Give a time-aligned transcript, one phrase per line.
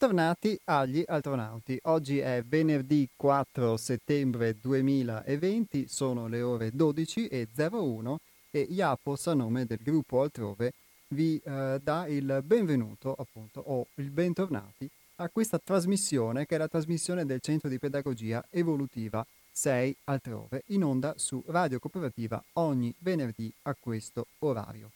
[0.00, 1.76] Bentornati agli Altronauti.
[1.86, 8.16] Oggi è venerdì 4 settembre 2020, sono le ore 12.01
[8.52, 10.72] e Iapos a nome del gruppo Altrove
[11.08, 16.68] vi eh, dà il benvenuto appunto o il bentornati a questa trasmissione che è la
[16.68, 23.52] trasmissione del Centro di Pedagogia Evolutiva 6 Altrove in onda su Radio Cooperativa ogni venerdì
[23.62, 24.92] a questo orario.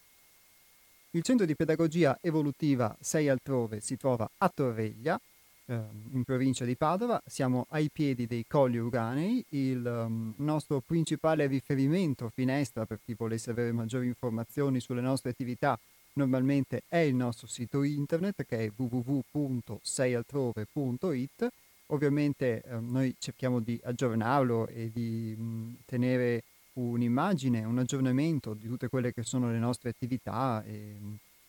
[1.14, 5.20] Il centro di pedagogia evolutiva 6 altrove si trova a Torreglia,
[5.66, 5.78] eh,
[6.12, 7.20] in provincia di Padova.
[7.26, 9.44] Siamo ai piedi dei Colli Uranei.
[9.50, 15.78] Il um, nostro principale riferimento, finestra per chi volesse avere maggiori informazioni sulle nostre attività,
[16.14, 21.48] normalmente è il nostro sito internet che è www.seialtrove.it.
[21.88, 26.42] Ovviamente eh, noi cerchiamo di aggiornarlo e di mh, tenere
[26.74, 30.96] un'immagine, un aggiornamento di tutte quelle che sono le nostre attività, e,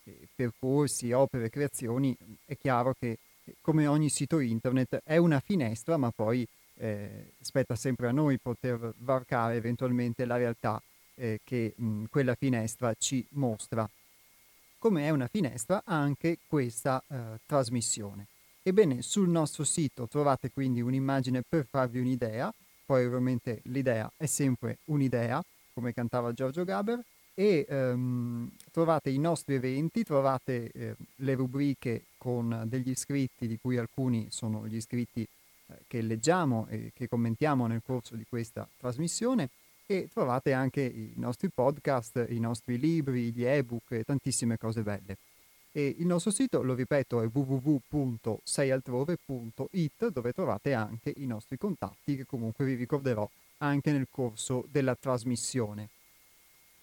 [0.03, 2.15] e percorsi, opere, creazioni,
[2.45, 3.17] è chiaro che
[3.61, 8.93] come ogni sito internet è una finestra, ma poi eh, spetta sempre a noi poter
[8.97, 10.81] varcare eventualmente la realtà
[11.15, 13.89] eh, che mh, quella finestra ci mostra.
[14.79, 18.27] Come è una finestra anche questa eh, trasmissione.
[18.61, 22.53] Ebbene, sul nostro sito trovate quindi un'immagine per farvi un'idea
[22.85, 27.03] poi ovviamente l'idea è sempre un'idea, come cantava Giorgio Gaber,
[27.35, 33.77] e ehm, trovate i nostri eventi, trovate eh, le rubriche con degli iscritti, di cui
[33.77, 39.49] alcuni sono gli iscritti eh, che leggiamo e che commentiamo nel corso di questa trasmissione,
[39.85, 45.17] e trovate anche i nostri podcast, i nostri libri, gli ebook e tantissime cose belle.
[45.75, 52.27] E il nostro sito, lo ripeto, è www.seialtrove.it dove trovate anche i nostri contatti che
[52.27, 55.89] comunque vi ricorderò anche nel corso della trasmissione.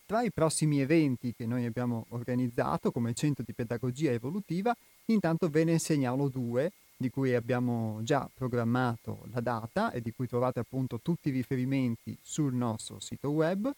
[0.06, 4.77] Tra i prossimi eventi che noi abbiamo organizzato come centro di pedagogia evolutiva,
[5.07, 10.27] intanto ve ne segnalo due di cui abbiamo già programmato la data e di cui
[10.27, 13.72] trovate appunto tutti i riferimenti sul nostro sito web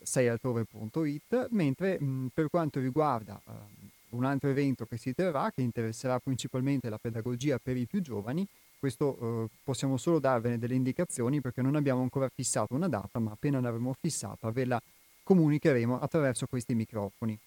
[0.00, 6.18] seialtrove.it, mentre mh, per quanto riguarda eh, un altro evento che si terrà, che interesserà
[6.18, 8.46] principalmente la pedagogia per i più giovani.
[8.78, 13.32] Questo eh, possiamo solo darvene delle indicazioni perché non abbiamo ancora fissato una data, ma
[13.32, 14.82] appena l'avremo fissata ve la
[15.22, 17.38] comunicheremo attraverso questi microfoni.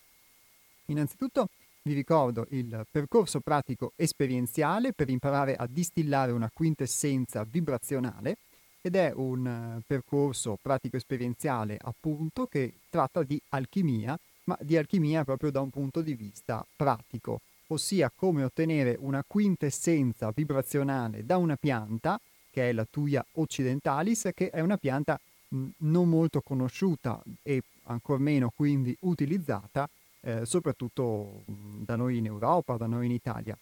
[0.88, 1.50] Innanzitutto
[1.84, 8.38] vi ricordo il percorso pratico esperienziale per imparare a distillare una quintessenza vibrazionale
[8.82, 15.24] ed è un uh, percorso pratico esperienziale appunto che tratta di alchimia ma di alchimia
[15.24, 21.56] proprio da un punto di vista pratico, ossia come ottenere una quintessenza vibrazionale da una
[21.56, 22.20] pianta,
[22.50, 25.20] che è la Tuia occidentalis, che è una pianta
[25.50, 29.90] mh, non molto conosciuta e ancor meno quindi utilizzata,
[30.22, 33.58] eh, soprattutto mh, da noi in Europa, da noi in Italia.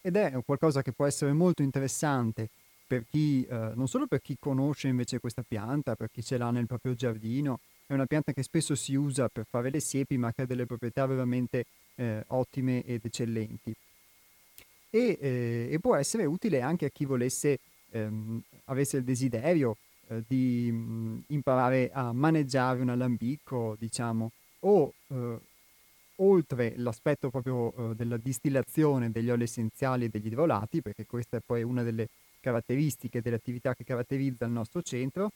[0.00, 2.48] Ed è qualcosa che può essere molto interessante
[2.86, 6.50] per chi, eh, non solo per chi conosce invece questa pianta, per chi ce l'ha
[6.50, 10.32] nel proprio giardino, è una pianta che spesso si usa per fare le siepi, ma
[10.32, 13.74] che ha delle proprietà veramente eh, ottime ed eccellenti.
[14.90, 17.58] E, eh, e, può essere utile anche a chi volesse,
[17.90, 19.76] ehm, avesse il desiderio
[20.08, 24.30] eh, di mh, mm, imparare a maneggiare un alambicco, diciamo,
[24.60, 25.38] o eh,
[26.16, 31.40] oltre l'aspetto proprio eh, della distillazione degli oli essenziali e degli idrolati, perché questa è
[31.44, 32.08] poi una delle
[32.40, 35.30] caratteristiche dell'attività che caratterizza il nostro centro,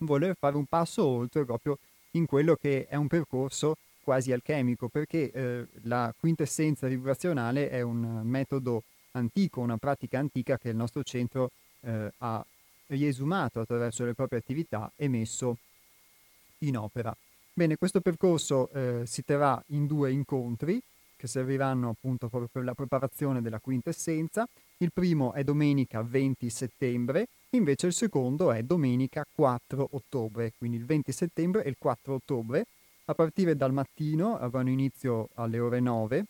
[0.00, 1.78] voler fare un passo oltre proprio
[2.12, 8.22] in quello che è un percorso quasi alchemico, perché eh, la quintessenza vibrazionale è un
[8.24, 8.82] metodo
[9.12, 12.44] antico, una pratica antica che il nostro centro eh, ha
[12.86, 15.58] riesumato attraverso le proprie attività e messo
[16.58, 17.14] in opera.
[17.52, 20.80] Bene, questo percorso eh, si terrà in due incontri
[21.16, 24.48] che serviranno appunto proprio per la preparazione della quintessenza.
[24.78, 30.84] Il primo è domenica 20 settembre Invece il secondo è domenica 4 ottobre, quindi il
[30.84, 32.64] 20 settembre e il 4 ottobre.
[33.06, 36.24] A partire dal mattino avranno inizio alle ore 9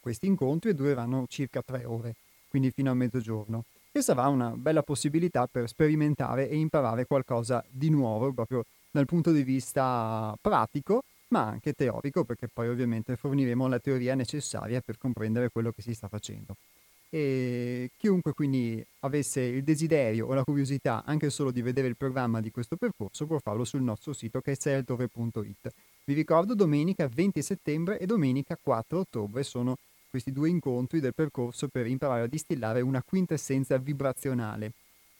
[0.00, 2.16] questi incontri e dureranno circa 3 ore,
[2.50, 3.64] quindi fino a mezzogiorno.
[3.90, 9.32] E sarà una bella possibilità per sperimentare e imparare qualcosa di nuovo proprio dal punto
[9.32, 15.48] di vista pratico, ma anche teorico, perché poi ovviamente forniremo la teoria necessaria per comprendere
[15.48, 16.54] quello che si sta facendo
[17.14, 22.40] e chiunque quindi avesse il desiderio o la curiosità anche solo di vedere il programma
[22.40, 25.70] di questo percorso può farlo sul nostro sito che è seltove.it.
[26.04, 29.76] Vi ricordo domenica 20 settembre e domenica 4 ottobre sono
[30.08, 34.72] questi due incontri del percorso per imparare a distillare una quintessenza vibrazionale.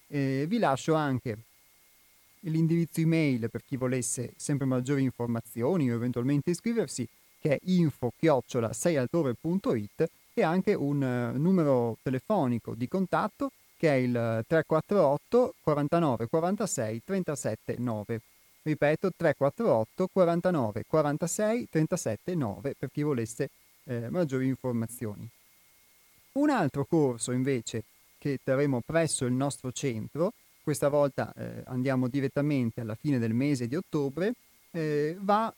[0.06, 1.36] E vi lascio anche
[2.40, 7.06] l'indirizzo email per chi volesse sempre maggiori informazioni o eventualmente iscriversi
[7.38, 15.54] che è info-seialtore.it e anche un uh, numero telefonico di contatto che è il 348
[15.60, 18.20] 49 46 37 9.
[18.62, 23.50] Ripeto 348 49 46 37 9 per chi volesse
[23.84, 25.28] eh, maggiori informazioni.
[26.34, 27.82] Un altro corso invece
[28.18, 30.32] che terremo presso il nostro centro,
[30.62, 34.32] questa volta eh, andiamo direttamente alla fine del mese di ottobre,
[34.70, 35.52] eh, va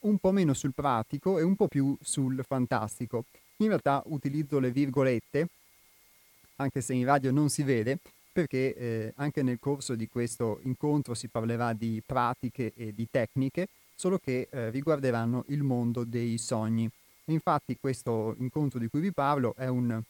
[0.00, 3.24] un po' meno sul pratico e un po' più sul fantastico.
[3.58, 5.48] In realtà utilizzo le virgolette,
[6.56, 7.98] anche se in radio non si vede,
[8.30, 13.68] perché eh, anche nel corso di questo incontro si parlerà di pratiche e di tecniche,
[13.94, 16.88] solo che eh, riguarderanno il mondo dei sogni.
[17.26, 20.02] Infatti questo incontro di cui vi parlo è un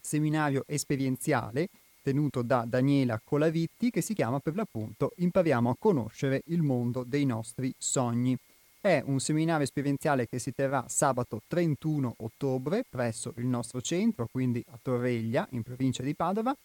[0.00, 1.68] seminario esperienziale
[2.02, 7.26] tenuto da Daniela Colavitti che si chiama per l'appunto Impariamo a conoscere il mondo dei
[7.26, 8.36] nostri sogni.
[8.86, 14.64] È un seminario esperienziale che si terrà sabato 31 ottobre presso il nostro centro, quindi
[14.70, 16.56] a Torreglia, in provincia di Padova,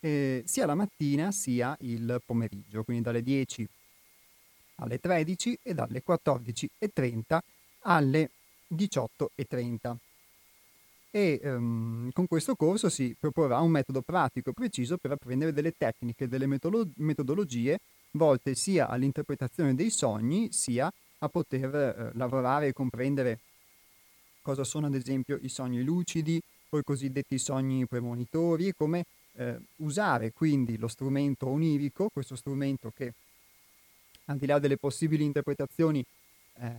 [0.00, 3.68] eh, sia la mattina sia il pomeriggio, quindi dalle 10
[4.80, 7.38] alle 13 e dalle 14.30
[7.82, 8.30] alle
[8.74, 9.94] 18.30
[11.12, 16.26] e um, con questo corso si proporrà un metodo pratico preciso per apprendere delle tecniche,
[16.26, 17.78] delle metolo- metodologie
[18.12, 23.38] volte sia all'interpretazione dei sogni sia a poter eh, lavorare e comprendere
[24.42, 30.32] cosa sono ad esempio i sogni lucidi o i cosiddetti sogni premonitori come eh, usare
[30.32, 33.12] quindi lo strumento onirico, questo strumento che
[34.26, 36.04] al di là delle possibili interpretazioni
[36.54, 36.70] eh,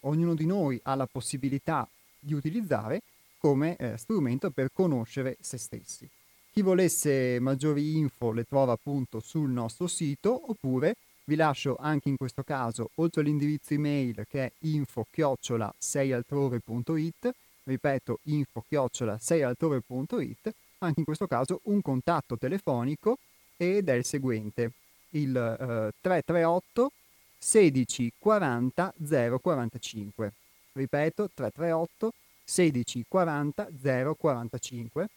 [0.00, 1.88] ognuno di noi ha la possibilità
[2.18, 3.02] di utilizzare
[3.38, 6.08] come eh, strumento per conoscere se stessi.
[6.50, 10.96] Chi volesse maggiori info le trova appunto sul nostro sito oppure
[11.28, 17.34] vi lascio anche in questo caso, oltre all'indirizzo email che è info-seialtrove.it,
[17.64, 23.18] ripeto info-seialtrove.it, anche in questo caso un contatto telefonico
[23.58, 24.72] ed è il seguente,
[25.10, 26.92] il eh, 338
[27.36, 28.94] 16 40
[29.38, 30.32] 045.
[30.72, 33.68] Ripeto, 338 16 40
[34.16, 35.08] 045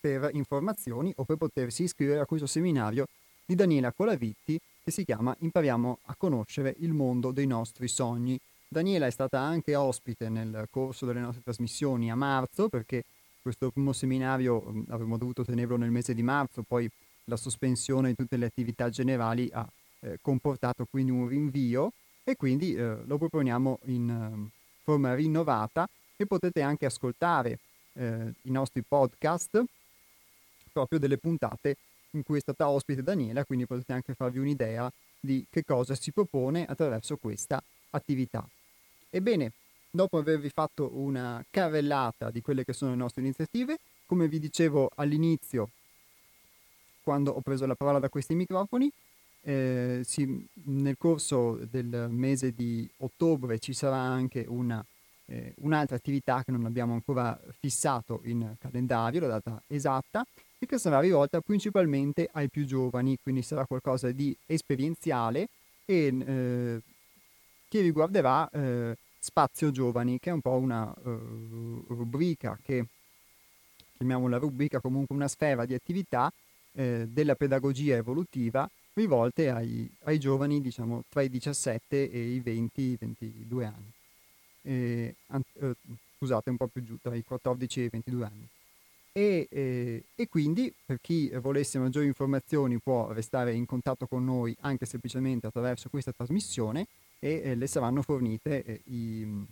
[0.00, 3.04] per informazioni o per potersi iscrivere a questo seminario
[3.44, 8.38] di Daniela Colavitti che si chiama Impariamo a conoscere il mondo dei nostri sogni.
[8.66, 13.04] Daniela è stata anche ospite nel corso delle nostre trasmissioni a marzo perché
[13.40, 16.88] questo primo seminario mm, avremmo dovuto tenerlo nel mese di marzo, poi
[17.24, 19.66] la sospensione di tutte le attività generali ha
[20.00, 21.92] eh, comportato quindi un rinvio
[22.24, 24.50] e quindi eh, lo proponiamo in eh,
[24.82, 27.58] forma rinnovata e potete anche ascoltare
[27.94, 29.62] eh, i nostri podcast
[30.72, 31.76] proprio delle puntate
[32.12, 36.12] in cui è stata ospite Daniela, quindi potete anche farvi un'idea di che cosa si
[36.12, 38.46] propone attraverso questa attività.
[39.10, 39.52] Ebbene,
[39.90, 44.90] dopo avervi fatto una carrellata di quelle che sono le nostre iniziative, come vi dicevo
[44.94, 45.70] all'inizio,
[47.02, 48.90] quando ho preso la parola da questi microfoni,
[49.42, 54.84] eh, si, nel corso del mese di ottobre ci sarà anche una,
[55.26, 60.24] eh, un'altra attività che non abbiamo ancora fissato in calendario, la data esatta,
[60.62, 65.48] e che sarà rivolta principalmente ai più giovani, quindi sarà qualcosa di esperienziale
[65.84, 66.80] e eh,
[67.66, 72.84] che riguarderà eh, Spazio Giovani, che è un po' una uh, rubrica che
[73.96, 76.32] chiamiamola rubrica comunque una sfera di attività
[76.72, 83.64] eh, della pedagogia evolutiva rivolte ai, ai, giovani diciamo tra i 17 e i 20-22
[83.64, 83.92] anni.
[84.62, 85.42] Eh, an-
[86.18, 88.48] scusate, un po' più giù, tra i 14 e i 22 anni.
[89.14, 94.56] E, eh, e, quindi per chi volesse maggiori informazioni può restare in contatto con noi
[94.60, 96.86] anche semplicemente attraverso questa trasmissione
[97.18, 99.46] e eh, le saranno fornite eh, i,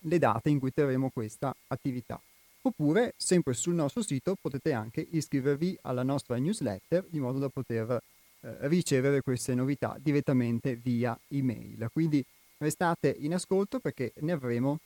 [0.00, 2.20] le date in cui terremo questa attività.
[2.62, 8.02] Oppure, sempre sul nostro sito, potete anche iscrivervi alla nostra newsletter in modo da poter
[8.40, 11.88] eh, ricevere queste novità direttamente via email.
[11.92, 12.24] Quindi
[12.58, 14.80] restate in ascolto perché ne avremo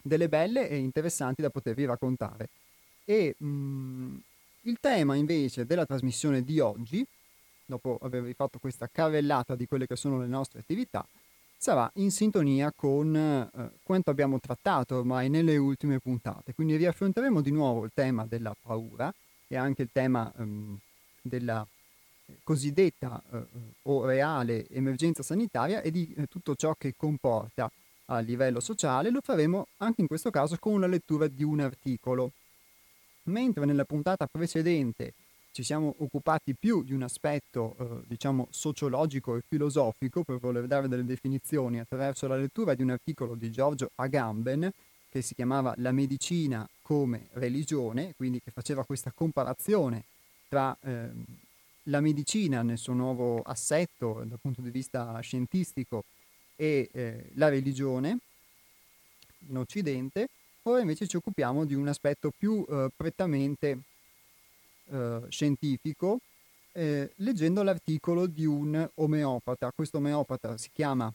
[0.00, 2.48] delle belle e interessanti da potervi raccontare.
[3.10, 4.16] E mh, mm,
[4.62, 7.04] il tema invece della trasmissione di oggi,
[7.64, 11.04] dopo avervi fatto questa carrellata di quelle che sono le nostre attività,
[11.56, 16.54] sarà in sintonia con eh, quanto abbiamo trattato ormai nelle ultime puntate.
[16.54, 19.12] Quindi riaffronteremo di nuovo il tema della paura
[19.48, 20.78] e anche il tema ehm,
[21.20, 21.66] della
[22.44, 23.42] cosiddetta eh,
[23.82, 27.68] o reale emergenza sanitaria e di eh, tutto ciò che comporta
[28.04, 29.10] a livello sociale.
[29.10, 32.30] Lo faremo anche in questo caso con la lettura di un articolo
[33.24, 35.14] mentre nella puntata precedente
[35.52, 40.88] ci siamo occupati più di un aspetto, eh, diciamo, sociologico e filosofico per voler dare
[40.88, 44.70] delle definizioni attraverso la lettura di un articolo di Giorgio Agamben
[45.10, 50.04] che si chiamava La medicina come religione, quindi che faceva questa comparazione
[50.48, 51.08] tra eh,
[51.84, 56.04] la medicina nel suo nuovo assetto dal punto di vista scientistico
[56.54, 58.18] e eh, la religione
[59.48, 60.28] in Occidente,
[60.64, 63.78] ora invece ci occupiamo di un aspetto più eh, prettamente
[64.90, 66.18] eh, scientifico,
[66.72, 69.72] eh, leggendo l'articolo di un omeopata.
[69.72, 71.12] Questo omeopata si chiama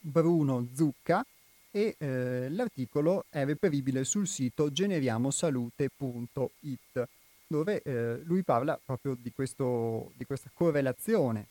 [0.00, 1.24] Bruno Zucca
[1.70, 7.08] e eh, l'articolo è reperibile sul sito generiamosalute.it
[7.46, 11.48] dove eh, lui parla proprio di, questo, di questa correlazione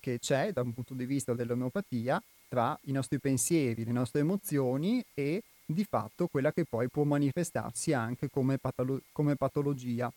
[0.00, 5.02] che c'è da un punto di vista dell'omeopatia tra i nostri pensieri, le nostre emozioni
[5.14, 10.12] e di fatto quella che poi può manifestarsi anche come, patolo- come patologia.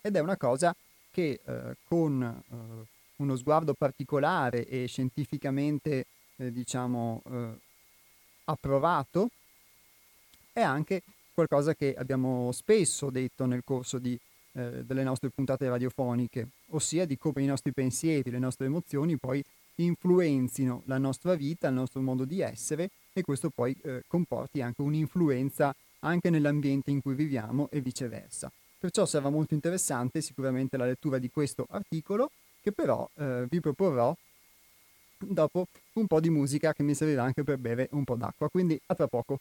[0.00, 0.74] Ed è una cosa
[1.10, 6.06] che eh, con eh, uno sguardo particolare e scientificamente,
[6.36, 7.50] eh, diciamo, eh,
[8.44, 9.30] approvato,
[10.52, 14.18] è anche qualcosa che abbiamo spesso detto nel corso di
[14.54, 19.42] eh, delle nostre puntate radiofoniche, ossia di come i nostri pensieri, le nostre emozioni poi
[19.76, 24.82] influenzino la nostra vita, il nostro modo di essere e questo poi eh, comporti anche
[24.82, 28.50] un'influenza anche nell'ambiente in cui viviamo e viceversa.
[28.78, 34.16] Perciò sarà molto interessante sicuramente la lettura di questo articolo che però eh, vi proporrò
[35.18, 38.48] dopo un po' di musica che mi servirà anche per bere un po' d'acqua.
[38.48, 39.38] Quindi a tra poco.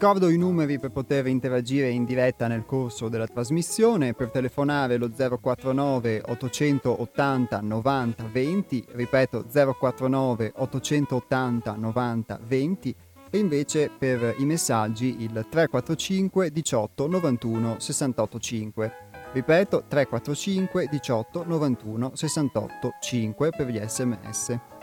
[0.00, 5.10] Ricordo i numeri per poter interagire in diretta nel corso della trasmissione, per telefonare lo
[5.10, 12.94] 049 880 90 20, ripeto 049 880 90 20
[13.28, 18.92] e invece per i messaggi il 345 18 91 68 5.
[19.32, 24.79] Ripeto 345 18 91 68 5 per gli sms.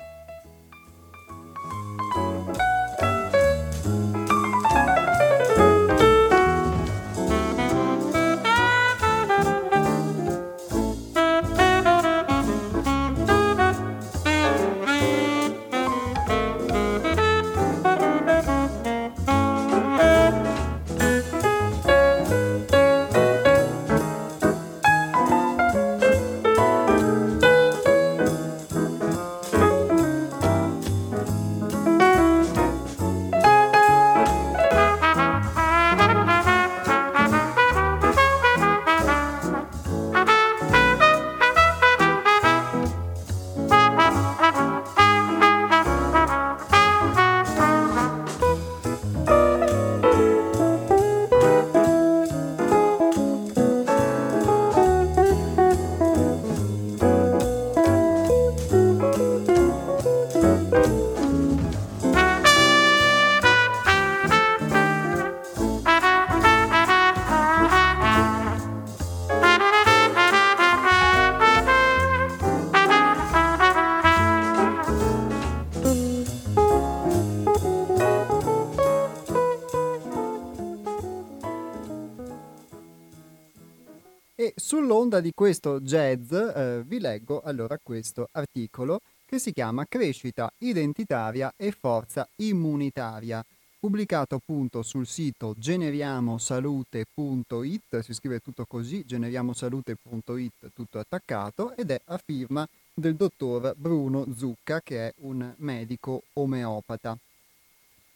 [85.17, 91.51] Sull'onda di questo jazz eh, vi leggo allora questo articolo che si chiama Crescita identitaria
[91.57, 93.43] e forza immunitaria,
[93.79, 102.17] pubblicato appunto sul sito generiamosalute.it, si scrive tutto così, generiamosalute.it tutto attaccato ed è a
[102.24, 107.17] firma del dottor Bruno Zucca che è un medico omeopata.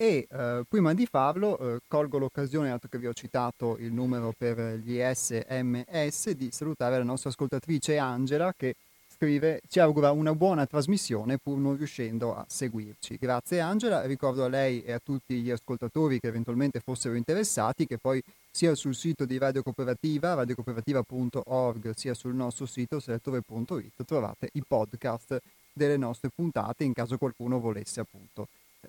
[0.01, 4.34] E eh, prima di farlo eh, colgo l'occasione, dato che vi ho citato il numero
[4.36, 8.74] per gli SMS, di salutare la nostra ascoltatrice Angela che
[9.08, 13.17] scrive ci augura una buona trasmissione pur non riuscendo a seguirci.
[13.20, 18.00] Grazie Angela, ricordo a lei e a tutti gli ascoltatori che eventualmente fossero interessati che
[18.00, 24.63] poi sia sul sito di Radio Cooperativa, radiocooperativa.org, sia sul nostro sito selettore.it trovate i
[24.67, 25.39] podcast
[25.72, 28.48] delle nostre puntate in caso qualcuno volesse appunto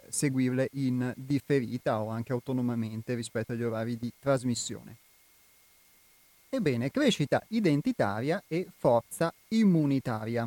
[0.09, 4.97] seguirle in differita o anche autonomamente rispetto agli orari di trasmissione.
[6.49, 10.47] Ebbene, crescita identitaria e forza immunitaria.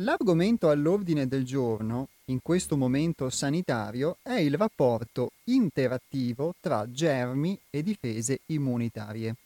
[0.00, 7.82] L'argomento all'ordine del giorno, in questo momento sanitario, è il rapporto interattivo tra germi e
[7.82, 9.36] difese immunitarie.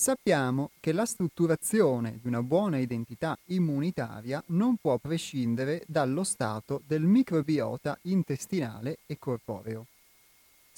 [0.00, 7.02] Sappiamo che la strutturazione di una buona identità immunitaria non può prescindere dallo stato del
[7.02, 9.86] microbiota intestinale e corporeo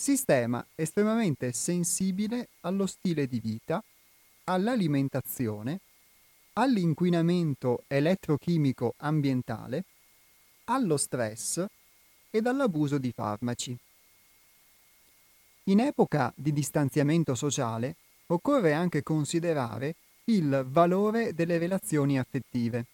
[0.01, 3.85] sistema estremamente sensibile allo stile di vita,
[4.45, 5.81] all'alimentazione,
[6.55, 9.85] all'inquinamento elettrochimico ambientale,
[10.65, 11.63] allo stress
[12.31, 13.77] ed all'abuso di farmaci.
[15.65, 17.97] In epoca di distanziamento sociale
[18.31, 22.87] occorre anche considerare il valore delle relazioni affettive,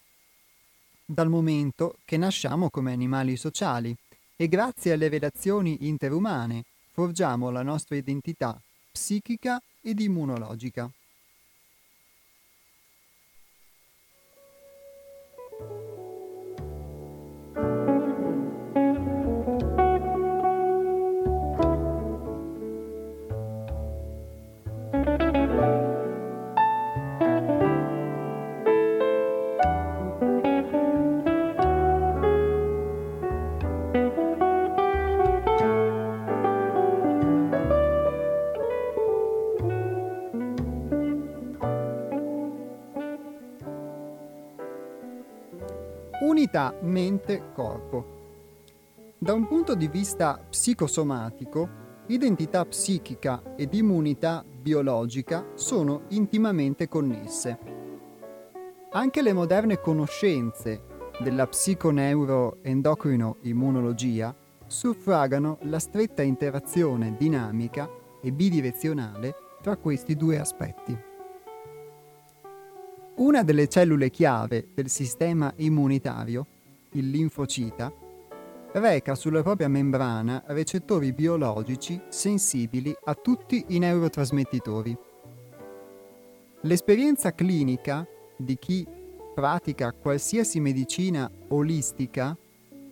[1.05, 3.95] dal momento che nasciamo come animali sociali
[4.35, 8.59] e grazie alle relazioni interumane forgiamo la nostra identità
[8.91, 10.91] psichica ed immunologica.
[46.47, 48.15] Unità mente-corpo.
[49.17, 57.59] Da un punto di vista psicosomatico, identità psichica ed immunità biologica sono intimamente connesse.
[58.91, 60.83] Anche le moderne conoscenze
[61.19, 64.33] della psiconeuroendocrino-immunologia
[64.65, 67.89] suffragano la stretta interazione dinamica
[68.21, 71.06] e bidirezionale tra questi due aspetti.
[73.17, 76.45] Una delle cellule chiave del sistema immunitario,
[76.91, 77.91] il linfocita,
[78.73, 84.95] reca sulla propria membrana recettori biologici sensibili a tutti i neurotrasmettitori.
[86.61, 88.05] L'esperienza clinica
[88.37, 88.87] di chi
[89.33, 92.37] pratica qualsiasi medicina olistica,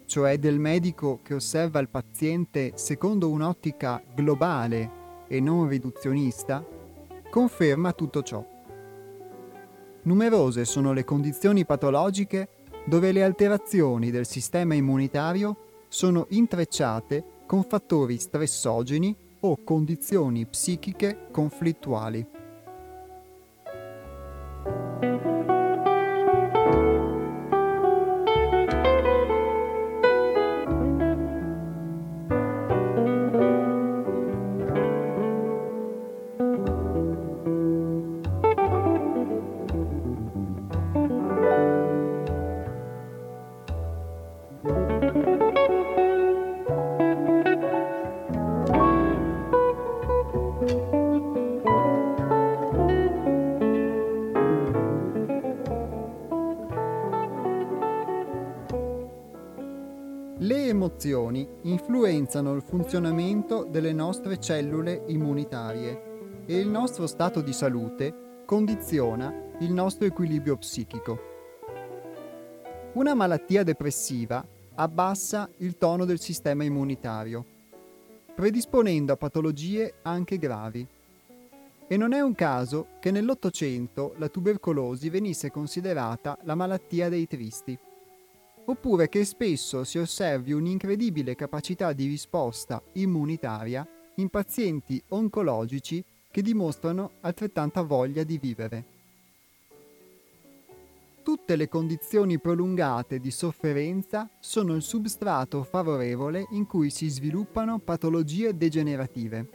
[0.05, 6.65] cioè del medico che osserva il paziente secondo un'ottica globale e non riduzionista,
[7.29, 8.53] conferma tutto ciò.
[10.05, 12.47] Numerose sono le condizioni patologiche
[12.85, 22.27] dove le alterazioni del sistema immunitario sono intrecciate con fattori stressogeni o condizioni psichiche conflittuali.
[60.53, 69.33] Emozioni influenzano il funzionamento delle nostre cellule immunitarie e il nostro stato di salute condiziona
[69.59, 71.19] il nostro equilibrio psichico.
[72.93, 77.45] Una malattia depressiva abbassa il tono del sistema immunitario,
[78.35, 80.85] predisponendo a patologie anche gravi.
[81.87, 87.79] E non è un caso che nell'Ottocento la tubercolosi venisse considerata la malattia dei tristi
[88.65, 97.11] oppure che spesso si osservi un'incredibile capacità di risposta immunitaria in pazienti oncologici che dimostrano
[97.21, 98.85] altrettanta voglia di vivere.
[101.23, 108.55] Tutte le condizioni prolungate di sofferenza sono il substrato favorevole in cui si sviluppano patologie
[108.55, 109.49] degenerative,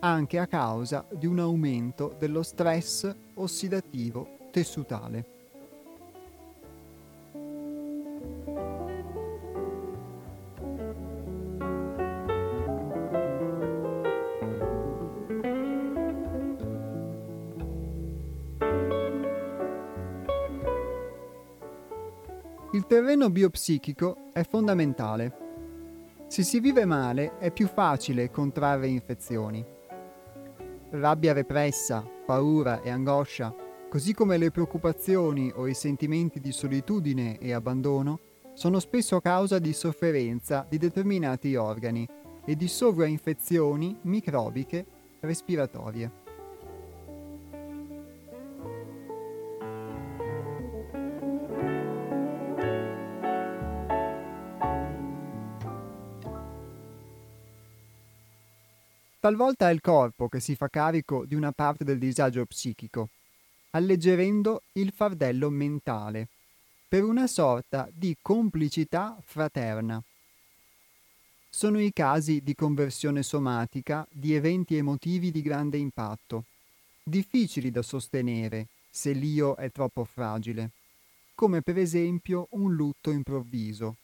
[0.00, 5.35] anche a causa di un aumento dello stress ossidativo tessutale.
[22.96, 26.24] Terreno biopsichico è fondamentale.
[26.28, 29.62] Se si vive male è più facile contrarre infezioni.
[30.92, 33.54] Rabbia repressa, paura e angoscia,
[33.90, 38.20] così come le preoccupazioni o i sentimenti di solitudine e abbandono,
[38.54, 42.08] sono spesso causa di sofferenza di determinati organi
[42.46, 44.86] e di sovrainfezioni microbiche
[45.20, 46.25] respiratorie.
[59.26, 63.08] Talvolta è il corpo che si fa carico di una parte del disagio psichico,
[63.70, 66.28] alleggerendo il fardello mentale,
[66.86, 70.00] per una sorta di complicità fraterna.
[71.50, 76.44] Sono i casi di conversione somatica di eventi emotivi di grande impatto,
[77.02, 80.70] difficili da sostenere se l'io è troppo fragile,
[81.34, 83.96] come per esempio un lutto improvviso.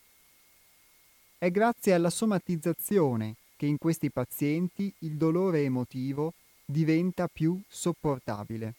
[1.39, 6.33] È grazie alla somatizzazione che in questi pazienti il dolore emotivo
[6.67, 8.75] diventa più sopportabile.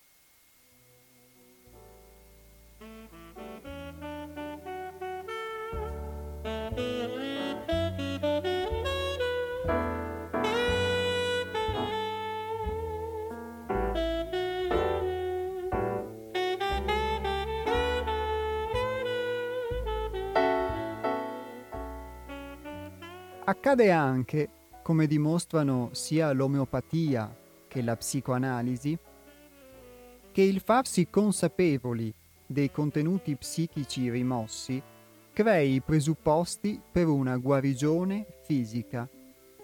[23.46, 24.50] Accade anche
[24.84, 27.36] come dimostrano sia l'omeopatia
[27.68, 28.98] che la psicoanalisi,
[30.32, 32.14] che il farsi consapevoli
[32.46, 34.82] dei contenuti psichici rimossi
[35.34, 39.10] crei i presupposti per una guarigione fisica,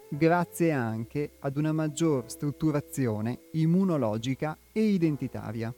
[0.08, 5.72] grazie anche ad una maggior strutturazione immunologica e identitaria.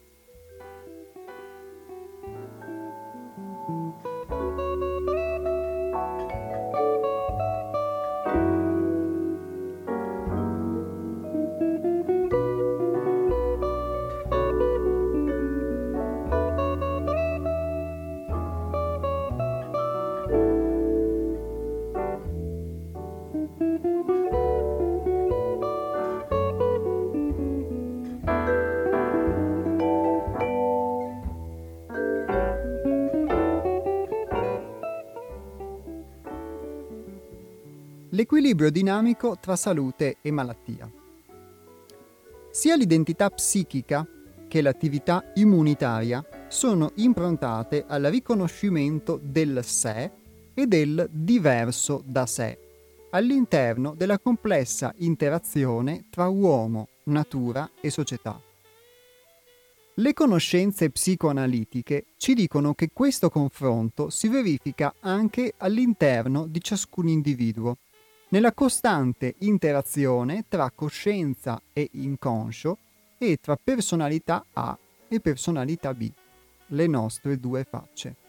[38.33, 40.90] L'equilibrio dinamico tra salute e malattia.
[42.51, 44.09] Sia l'identità psichica
[44.49, 50.11] che l'attività immunitaria sono improntate al riconoscimento del sé
[50.55, 52.59] e del diverso da sé,
[53.11, 58.40] all'interno della complessa interazione tra uomo, natura e società.
[59.97, 67.77] Le conoscenze psicoanalitiche ci dicono che questo confronto si verifica anche all'interno di ciascun individuo
[68.33, 72.79] nella costante interazione tra coscienza e inconscio
[73.18, 76.11] e tra personalità A e personalità B,
[76.68, 78.21] le nostre due facce.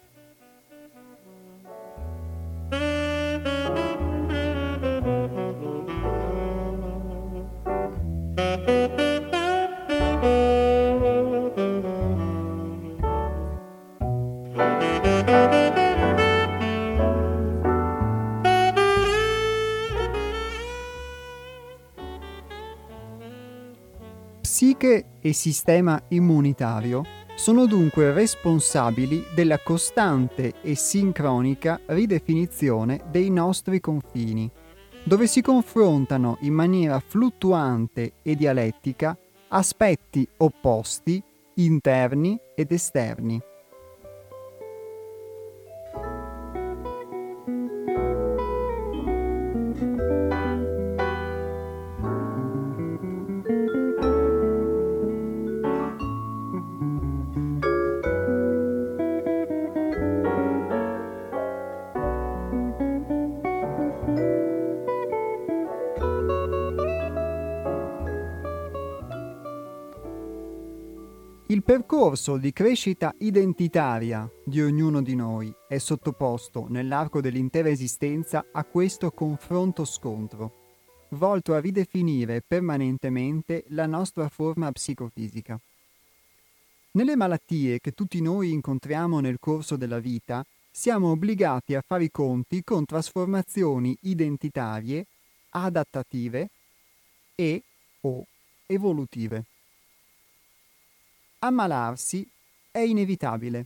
[25.24, 27.04] E sistema immunitario
[27.36, 34.52] sono dunque responsabili della costante e sincronica ridefinizione dei nostri confini,
[35.04, 41.24] dove si confrontano in maniera fluttuante e dialettica aspetti opposti,
[41.56, 43.42] interni ed esterni.
[71.62, 79.12] Percorso di crescita identitaria di ognuno di noi è sottoposto nell'arco dell'intera esistenza a questo
[79.12, 80.54] confronto-scontro,
[81.10, 85.60] volto a ridefinire permanentemente la nostra forma psicofisica.
[86.92, 92.12] Nelle malattie che tutti noi incontriamo nel corso della vita, siamo obbligati a fare i
[92.12, 95.06] conti con trasformazioni identitarie,
[95.50, 96.50] adattative
[97.36, 97.62] e
[98.02, 98.26] o
[98.66, 99.44] evolutive.
[101.44, 102.26] Ammalarsi
[102.72, 103.66] è inevitabile,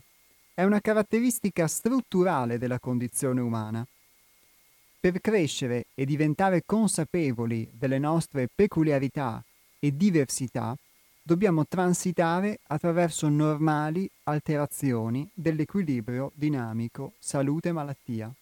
[0.52, 3.86] è una caratteristica strutturale della condizione umana.
[4.98, 9.40] Per crescere e diventare consapevoli delle nostre peculiarità
[9.78, 10.76] e diversità,
[11.22, 18.34] dobbiamo transitare attraverso normali alterazioni dell'equilibrio dinamico salute-malattia.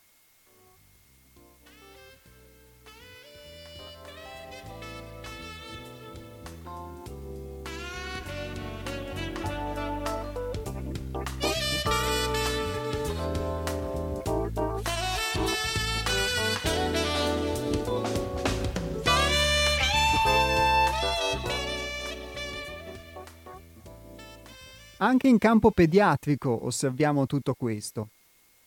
[24.99, 28.09] Anche in campo pediatrico osserviamo tutto questo.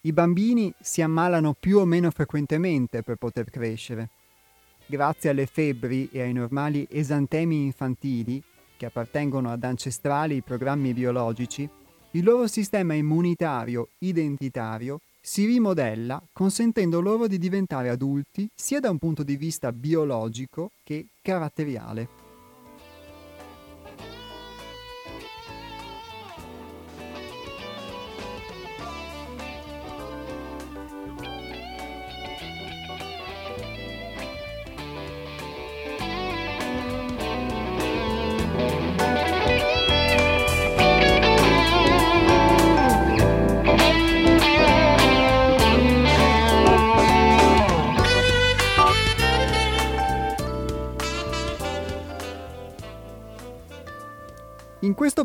[0.01, 4.09] I bambini si ammalano più o meno frequentemente per poter crescere.
[4.85, 8.43] Grazie alle febbri e ai normali esantemi infantili,
[8.77, 11.67] che appartengono ad ancestrali programmi biologici,
[12.11, 18.99] il loro sistema immunitario identitario si rimodella consentendo loro di diventare adulti sia da un
[18.99, 22.18] punto di vista biologico che caratteriale.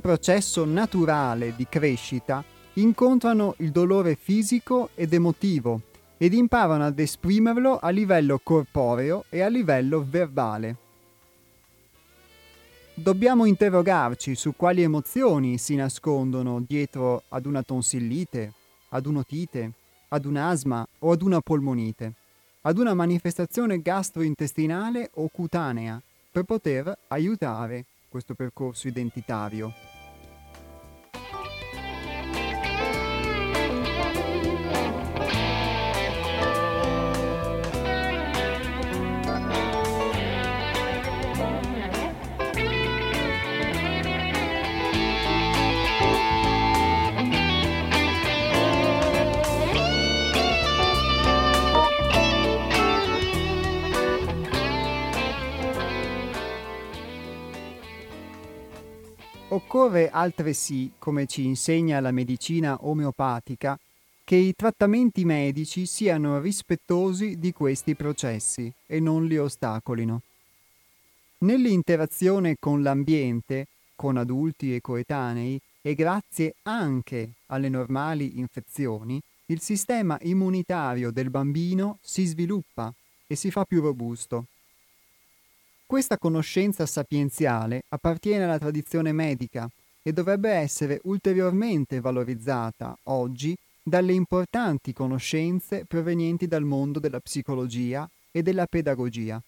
[0.04, 5.80] Processo naturale di crescita incontrano il dolore fisico ed emotivo
[6.18, 10.76] ed imparano ad esprimerlo a livello corporeo e a livello verbale.
[12.92, 18.52] Dobbiamo interrogarci su quali emozioni si nascondono dietro ad una tonsillite,
[18.90, 19.72] ad un'otite,
[20.08, 22.12] ad un asma o ad una polmonite,
[22.60, 25.98] ad una manifestazione gastrointestinale o cutanea,
[26.30, 29.93] per poter aiutare questo percorso identitario.
[59.74, 63.76] Occorre altresì, come ci insegna la medicina omeopatica,
[64.22, 70.20] che i trattamenti medici siano rispettosi di questi processi e non li ostacolino.
[71.38, 80.16] Nell'interazione con l'ambiente, con adulti e coetanei, e grazie anche alle normali infezioni, il sistema
[80.22, 82.94] immunitario del bambino si sviluppa
[83.26, 84.46] e si fa più robusto.
[85.86, 89.68] Questa conoscenza sapienziale appartiene alla tradizione medica
[90.02, 98.42] e dovrebbe essere ulteriormente valorizzata oggi dalle importanti conoscenze provenienti dal mondo della psicologia e
[98.42, 99.40] della pedagogia.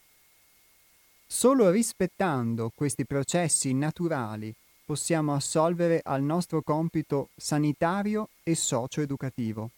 [1.26, 9.70] Solo rispettando questi processi naturali possiamo assolvere al nostro compito sanitario e socio-educativo,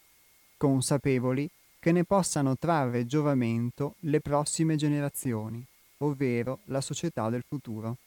[0.57, 5.65] consapevoli che ne possano trarre giovamento le prossime generazioni
[5.99, 7.99] ovvero la società del futuro.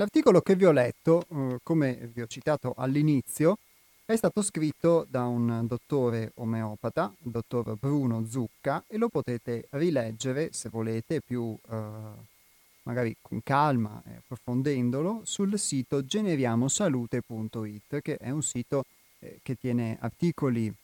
[0.00, 3.58] L'articolo che vi ho letto, eh, come vi ho citato all'inizio,
[4.06, 10.54] è stato scritto da un dottore omeopata, il dottor Bruno Zucca, e lo potete rileggere
[10.54, 11.76] se volete più eh,
[12.84, 18.86] magari con calma e approfondendolo sul sito generiamosalute.it, che è un sito
[19.18, 20.74] eh, che tiene articoli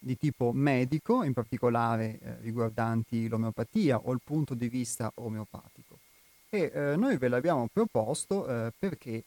[0.00, 5.89] di tipo medico, in particolare eh, riguardanti l'omeopatia o il punto di vista omeopatico.
[6.52, 9.22] E eh, noi ve l'abbiamo proposto eh, perché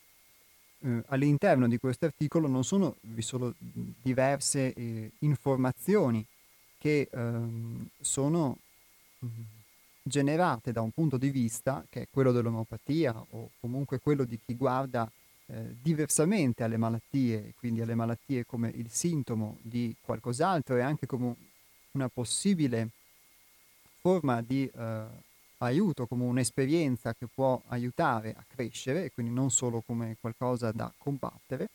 [0.80, 6.26] eh, all'interno di questo articolo non sono vi sono diverse eh, informazioni
[6.78, 8.58] che ehm, sono
[10.04, 14.54] generate da un punto di vista che è quello dell'omeopatia o comunque quello di chi
[14.54, 15.10] guarda
[15.46, 21.36] eh, diversamente alle malattie, quindi alle malattie come il sintomo di qualcos'altro e anche come
[21.92, 22.90] una possibile
[24.02, 25.06] forma di eh,
[25.64, 30.92] aiuto, come un'esperienza che può aiutare a crescere, e quindi non solo come qualcosa da
[30.98, 31.70] combattere.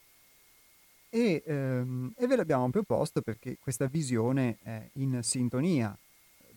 [1.11, 5.97] E, ehm, e ve l'abbiamo proposto perché questa visione è in sintonia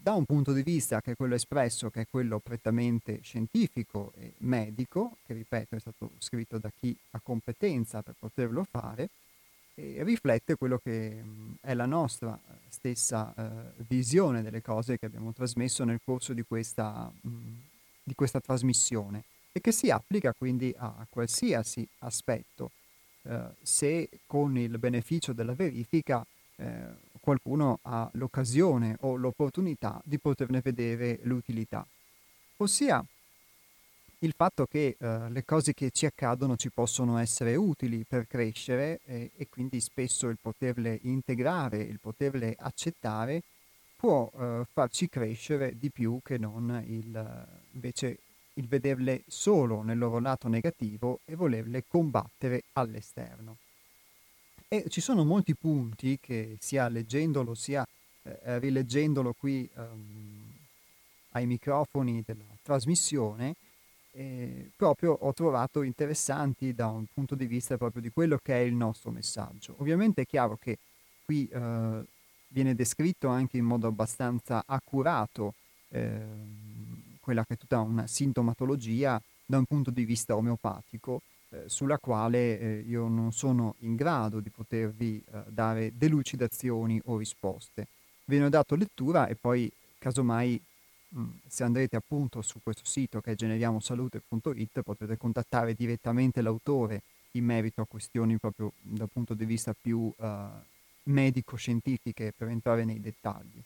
[0.02, 4.34] da un punto di vista che è quello espresso, che è quello prettamente scientifico e
[4.40, 9.10] medico, che ripeto è stato scritto da chi ha competenza per poterlo fare,
[9.82, 11.24] e riflette quello che
[11.60, 12.40] è la nostra
[12.70, 17.30] stessa eh, visione delle cose che abbiamo trasmesso nel corso di questa, mh,
[18.04, 22.72] di questa trasmissione e che si applica quindi a qualsiasi aspetto,
[23.24, 30.62] eh, se con il beneficio della verifica eh, qualcuno ha l'occasione o l'opportunità di poterne
[30.62, 31.86] vedere l'utilità.
[32.58, 33.04] Ossia
[34.24, 39.00] il fatto che eh, le cose che ci accadono ci possono essere utili per crescere
[39.06, 43.42] e, e quindi spesso il poterle integrare, il poterle accettare
[43.96, 48.18] può eh, farci crescere di più che non il, invece
[48.54, 53.58] il vederle solo nel loro lato negativo e volerle combattere all'esterno.
[54.68, 57.86] E ci sono molti punti che sia leggendolo sia
[58.24, 60.54] eh, rileggendolo qui um,
[61.32, 63.56] ai microfoni della trasmissione,
[64.12, 68.60] eh, proprio ho trovato interessanti da un punto di vista proprio di quello che è
[68.60, 69.76] il nostro messaggio.
[69.78, 70.78] Ovviamente è chiaro che
[71.24, 72.06] qui eh,
[72.48, 75.54] viene descritto anche in modo abbastanza accurato
[75.90, 76.22] eh,
[77.20, 82.60] quella che è tutta una sintomatologia da un punto di vista omeopatico, eh, sulla quale
[82.60, 87.88] eh, io non sono in grado di potervi eh, dare delucidazioni o risposte.
[88.26, 90.62] Ve ne ho dato lettura e poi, casomai,
[91.48, 97.82] se andrete appunto su questo sito che è generiamosalute.it potete contattare direttamente l'autore in merito
[97.82, 100.26] a questioni proprio dal punto di vista più uh,
[101.04, 103.62] medico-scientifiche per entrare nei dettagli.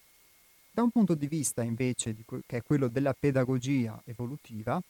[0.71, 4.81] Da un punto di vista invece que- che è quello della pedagogia evolutiva,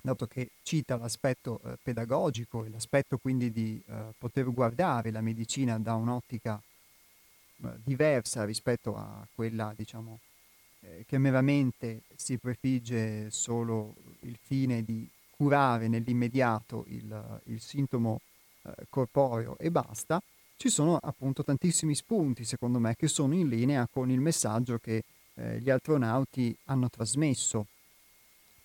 [0.00, 5.78] dato che cita l'aspetto eh, pedagogico e l'aspetto quindi di eh, poter guardare la medicina
[5.78, 6.60] da un'ottica
[7.64, 10.18] eh, diversa rispetto a quella, diciamo,
[10.82, 18.20] eh, che meramente si prefigge solo il fine di curare nell'immediato il, il sintomo
[18.62, 20.22] eh, corporeo e basta,
[20.56, 25.02] ci sono appunto tantissimi spunti, secondo me, che sono in linea con il messaggio che
[25.34, 27.66] eh, gli astronauti hanno trasmesso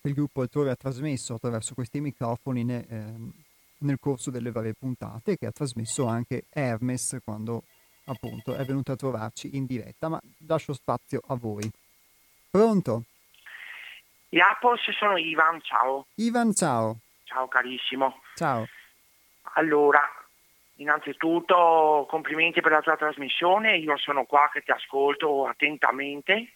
[0.08, 3.32] il gruppo Altrove ha trasmesso attraverso questi microfoni ne, ehm,
[3.78, 7.62] nel corso delle varie puntate che ha trasmesso anche Hermes quando
[8.04, 11.70] appunto è venuto a trovarci in diretta, ma lascio spazio a voi.
[12.50, 13.04] Pronto?
[14.30, 16.06] Iapos, sono Ivan, ciao.
[16.16, 16.98] Ivan, ciao.
[17.24, 18.20] Ciao carissimo.
[18.34, 18.66] Ciao.
[19.54, 20.00] Allora,
[20.76, 26.54] innanzitutto complimenti per la tua trasmissione, io sono qua che ti ascolto attentamente.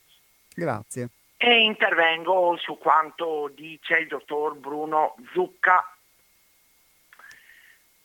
[0.55, 1.11] Grazie
[1.45, 5.85] e intervengo su quanto dice il dottor Bruno Zucca.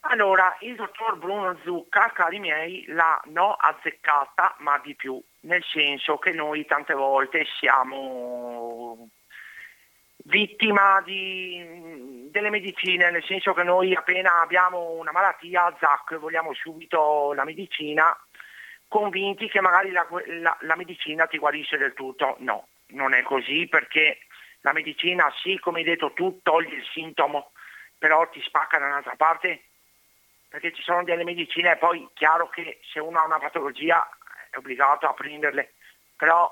[0.10, 6.18] Allora, il dottor Bruno Zucca, cari miei, l'ha no azzeccata, ma di più, nel senso
[6.18, 9.10] che noi tante volte siamo
[10.24, 17.34] vittima di, delle medicine, nel senso che noi appena abbiamo una malattia, zac, vogliamo subito
[17.34, 18.18] la medicina,
[18.88, 20.08] convinti che magari la,
[20.40, 22.38] la, la medicina ti guarisce del tutto.
[22.40, 24.20] No, non è così perché
[24.62, 27.52] la medicina sì, come hai detto tu, toglie il sintomo,
[27.98, 29.64] però ti spacca da un'altra parte
[30.50, 34.08] perché ci sono delle medicine e poi chiaro che se uno ha una patologia
[34.50, 35.74] è obbligato a prenderle,
[36.16, 36.52] però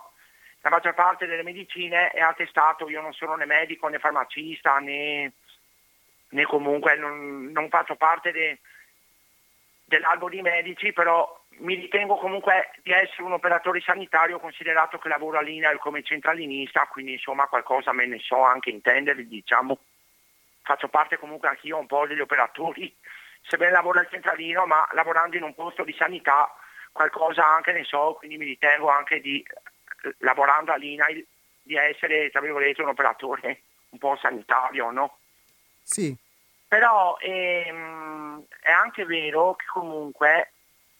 [0.61, 5.31] la maggior parte delle medicine è attestato, io non sono né medico né farmacista né,
[6.29, 8.59] né comunque non, non faccio parte de,
[9.85, 15.37] dell'albo di medici, però mi ritengo comunque di essere un operatore sanitario considerato che lavoro
[15.37, 19.77] all'INAIL come centralinista, quindi insomma qualcosa me ne so anche intendere, diciamo.
[20.63, 22.93] Faccio parte comunque anch'io un po' degli operatori
[23.47, 26.53] sebbene lavoro al centralino, ma lavorando in un posto di sanità,
[26.91, 29.45] qualcosa anche ne so, quindi mi ritengo anche di,
[30.19, 31.25] lavorando all'INAIL,
[31.61, 35.17] di essere, tra virgolette, un operatore un po' sanitario, no?
[35.83, 36.15] Sì.
[36.67, 40.51] Però ehm, è anche vero che comunque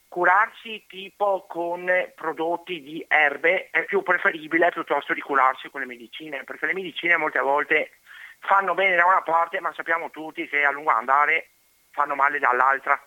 [0.07, 6.43] curarsi tipo con prodotti di erbe è più preferibile piuttosto di curarsi con le medicine,
[6.43, 7.91] perché le medicine molte volte
[8.39, 11.49] fanno bene da una parte, ma sappiamo tutti che a lungo andare
[11.95, 13.01] fanno male dall'altra.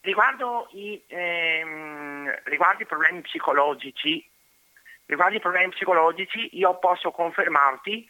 [0.00, 4.24] Riguardo i, ehm, riguardo i problemi psicologici,
[5.06, 8.08] riguardo i problemi psicologici, io posso confermarti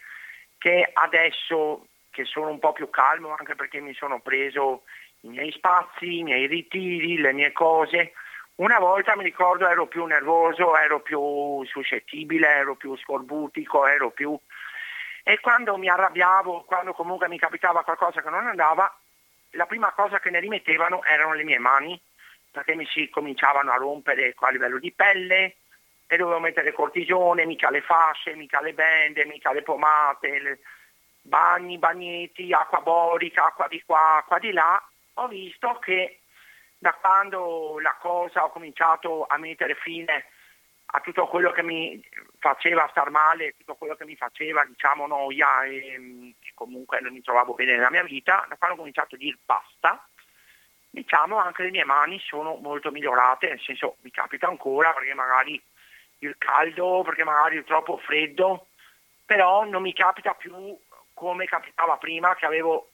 [0.58, 4.82] che adesso che sono un po' più calmo, anche perché mi sono preso
[5.20, 8.12] i miei spazi, i miei ritiri, le mie cose,
[8.56, 14.38] una volta mi ricordo ero più nervoso, ero più suscettibile, ero più scorbutico, ero più...
[15.24, 18.92] E quando mi arrabbiavo, quando comunque mi capitava qualcosa che non andava,
[19.52, 22.00] la prima cosa che ne rimettevano erano le mie mani,
[22.50, 25.56] perché mi si cominciavano a rompere a livello di pelle
[26.06, 30.58] e dovevo mettere cortisone, mica le fasce, mica le bende, mica le pomate, le
[31.22, 34.82] bagni, bagnetti, acqua borica, acqua di qua, acqua di là.
[35.14, 36.20] Ho visto che
[36.78, 40.26] da quando la cosa ho cominciato a mettere fine
[40.94, 42.02] a tutto quello che mi
[42.38, 47.22] faceva star male, tutto quello che mi faceva diciamo noia e che comunque non mi
[47.22, 50.06] trovavo bene nella mia vita, da quando ho cominciato a dire basta,
[50.90, 55.60] diciamo anche le mie mani sono molto migliorate, nel senso mi capita ancora perché magari
[56.18, 58.66] il caldo, perché magari il troppo freddo,
[59.24, 60.76] però non mi capita più
[61.14, 62.90] come capitava prima che avevo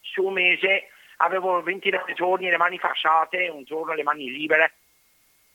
[0.00, 4.72] su un mese avevo 29 giorni le mani fasciate, un giorno le mani libere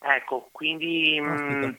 [0.02, 1.70] Ecco, quindi mh, mm,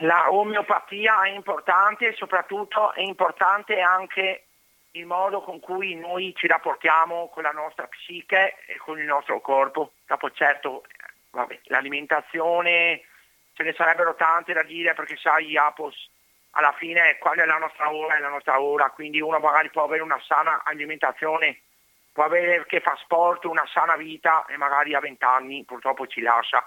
[0.00, 4.46] la omeopatia è importante, soprattutto è importante anche
[4.92, 9.40] il modo con cui noi ci rapportiamo con la nostra psiche e con il nostro
[9.40, 9.92] corpo.
[10.06, 10.84] Dopo certo,
[11.30, 13.02] vabbè, l'alimentazione
[13.52, 16.10] ce ne sarebbero tante da dire perché sai, Apos,
[16.50, 18.16] alla fine qual è la nostra ora?
[18.16, 21.60] È la nostra ora, quindi uno magari può avere una sana alimentazione
[22.16, 26.22] può avere che fa sport, una sana vita e magari a 20 anni purtroppo ci
[26.22, 26.66] lascia.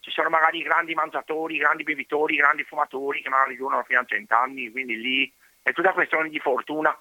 [0.00, 4.34] Ci sono magari grandi mangiatori, grandi bevitori, grandi fumatori che magari durano fino a 100
[4.34, 5.32] anni, quindi lì
[5.62, 6.94] è tutta questione di fortuna.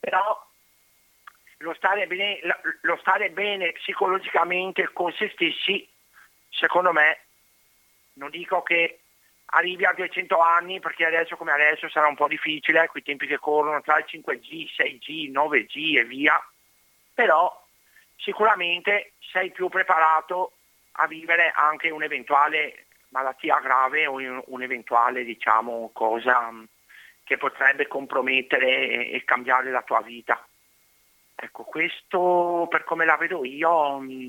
[0.00, 0.50] Però
[1.58, 2.40] lo stare bene,
[2.80, 5.88] lo stare bene psicologicamente con se stessi,
[6.50, 7.20] secondo me,
[8.14, 8.98] non dico che
[9.54, 13.38] arrivi a 200 anni perché adesso come adesso sarà un po' difficile, quei tempi che
[13.38, 16.44] corrono tra il 5G, 6G, 9G e via,
[17.14, 17.60] però
[18.16, 20.52] sicuramente sei più preparato
[20.92, 26.64] a vivere anche un'eventuale malattia grave o un'eventuale diciamo, cosa mm,
[27.24, 30.44] che potrebbe compromettere e, cambiare la tua vita.
[31.34, 34.28] Ecco, questo per come la vedo io mm,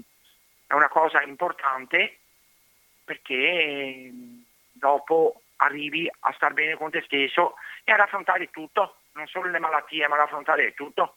[0.68, 2.18] è una cosa importante
[3.04, 9.28] perché mm, dopo arrivi a star bene con te stesso e ad affrontare tutto, non
[9.28, 11.16] solo le malattie, ma ad affrontare tutto.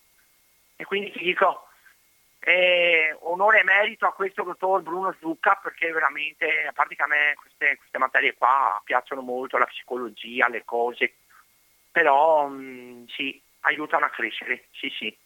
[0.77, 1.67] E quindi ti dico,
[2.41, 7.09] eh, onore e merito a questo dottor Bruno Zucca perché veramente, a parte che a
[7.09, 11.15] me queste, queste materie qua piacciono molto, la psicologia, le cose,
[11.91, 15.17] però mh, mm, sì, aiutano a crescere, sì sì.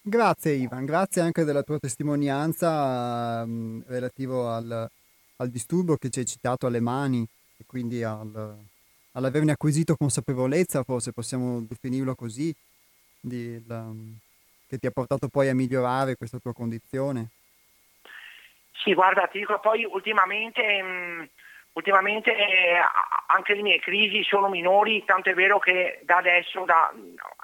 [0.00, 4.88] Grazie Ivan, grazie anche della tua testimonianza mh, mm, relativo al,
[5.36, 8.56] al, disturbo che ci hai citato alle mani e quindi al,
[9.12, 12.54] all'averne acquisito consapevolezza, forse possiamo definirlo così,
[13.22, 13.88] di, la,
[14.68, 17.28] che ti ha portato poi a migliorare questa tua condizione?
[18.72, 21.22] Sì, guarda, ti dico poi ultimamente, mh, mm,
[21.74, 22.80] ultimamente eh,
[23.28, 26.92] anche le mie crisi sono minori, tanto è vero che da adesso, da,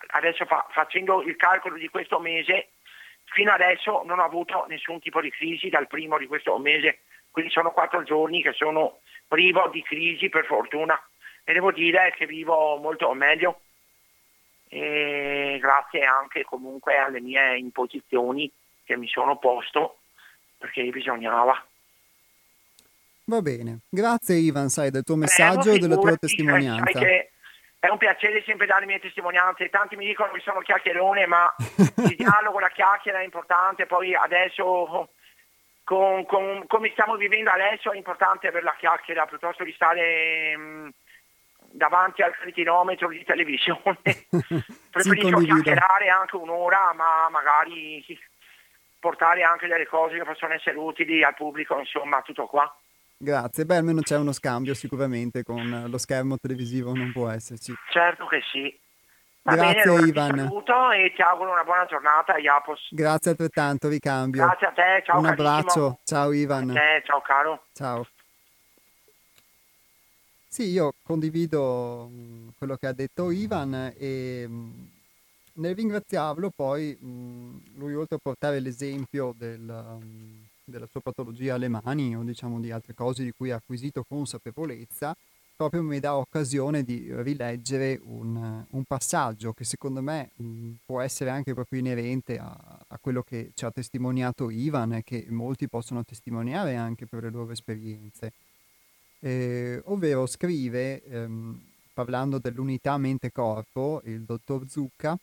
[0.09, 2.71] adesso fa, facendo il calcolo di questo mese,
[3.25, 7.01] fino adesso non ho avuto nessun tipo di crisi dal primo di questo mese,
[7.31, 11.01] quindi sono quattro giorni che sono privo di crisi per fortuna.
[11.45, 13.61] E devo dire che vivo molto meglio
[14.69, 18.51] e grazie anche comunque alle mie imposizioni
[18.85, 19.99] che mi sono posto
[20.59, 21.65] perché bisognava.
[23.25, 26.99] Va bene, grazie Ivan, sai, del tuo messaggio e della tua testimonianza.
[27.81, 31.55] È un piacere sempre dare le mie testimonianze, tanti mi dicono che sono chiacchierone, ma
[32.09, 35.11] il dialogo, la chiacchiera è importante, poi adesso
[35.85, 40.61] con, con, come stiamo vivendo adesso è importante avere la chiacchiera piuttosto di stare mh,
[40.61, 40.89] mm,
[41.71, 44.01] davanti al retinometro di televisione.
[44.91, 48.05] Preferisco chiacchierare anche un'ora, ma magari
[48.99, 52.73] portare anche delle cose che possono essere utili al pubblico, insomma, tutto qua.
[53.21, 57.75] Grazie, beh almeno c'è uno scambio sicuramente con lo schermo televisivo, non può esserci.
[57.91, 58.81] Certo che sì.
[59.43, 60.33] Va Grazie bene, allora Ivan.
[60.33, 62.89] Ti saluto e ti auguro una buona giornata, Iapos.
[62.91, 64.45] Grazie altrettanto, ricambio.
[64.45, 65.49] Grazie a te, ciao Un carissimo.
[65.49, 66.73] abbraccio, ciao A Ivan.
[66.73, 67.65] te, ciao caro.
[67.73, 68.07] Ciao.
[70.59, 72.11] Sì, io condivido
[72.59, 74.49] quello che ha detto Ivan e
[75.53, 76.99] nel ringraziarlo poi
[77.77, 80.01] lui oltre a portare l'esempio del,
[80.65, 85.15] della sua patologia alle mani o diciamo di altre cose di cui ha acquisito consapevolezza,
[85.55, 90.33] proprio mi dà occasione di rileggere un, un passaggio che secondo me
[90.85, 92.51] può essere anche proprio inerente a,
[92.85, 97.31] a quello che ci ha testimoniato Ivan e che molti possono testimoniare anche per le
[97.31, 98.33] loro esperienze.
[99.21, 101.61] Eh, ovvero scrive, ehm,
[101.93, 105.19] parlando dell'unità mente-corpo, il dottor Zucca,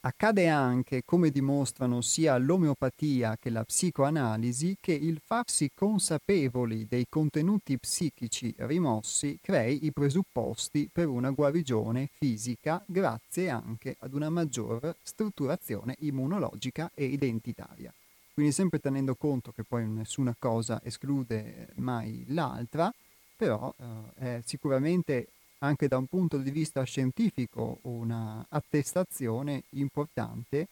[0.00, 7.78] accade anche, come dimostrano sia l'omeopatia che la psicoanalisi, che il farsi consapevoli dei contenuti
[7.78, 15.96] psichici rimossi crei i presupposti per una guarigione fisica grazie anche ad una maggior strutturazione
[16.00, 17.90] immunologica e identitaria.
[18.34, 22.92] Quindi sempre tenendo conto che poi nessuna cosa esclude mai l'altra,
[23.36, 23.72] però
[24.18, 25.28] eh, è sicuramente
[25.58, 30.66] anche da un punto di vista scientifico una attestazione importante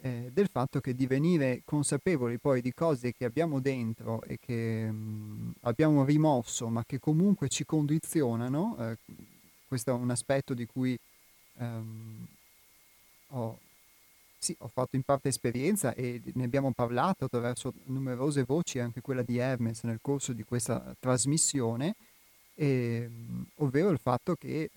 [0.00, 5.54] eh, del fatto che divenire consapevoli poi di cose che abbiamo dentro e che mh,
[5.62, 8.98] abbiamo rimosso ma che comunque ci condizionano, eh,
[9.66, 10.96] questo è un aspetto di cui
[11.56, 12.26] ehm,
[13.28, 13.58] ho
[14.38, 19.22] sì, ho fatto in parte esperienza e ne abbiamo parlato attraverso numerose voci, anche quella
[19.22, 21.96] di Hermes nel corso di questa trasmissione,
[22.54, 23.08] e,
[23.56, 24.70] ovvero il fatto che eh,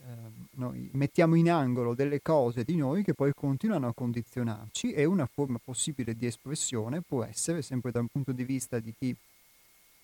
[0.51, 5.25] noi mettiamo in angolo delle cose di noi che poi continuano a condizionarci e una
[5.25, 9.15] forma possibile di espressione può essere, sempre da un punto di vista di chi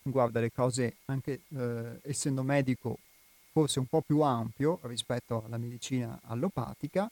[0.01, 2.97] guarda le cose anche eh, essendo medico
[3.51, 7.09] forse un po' più ampio rispetto alla medicina allopatica,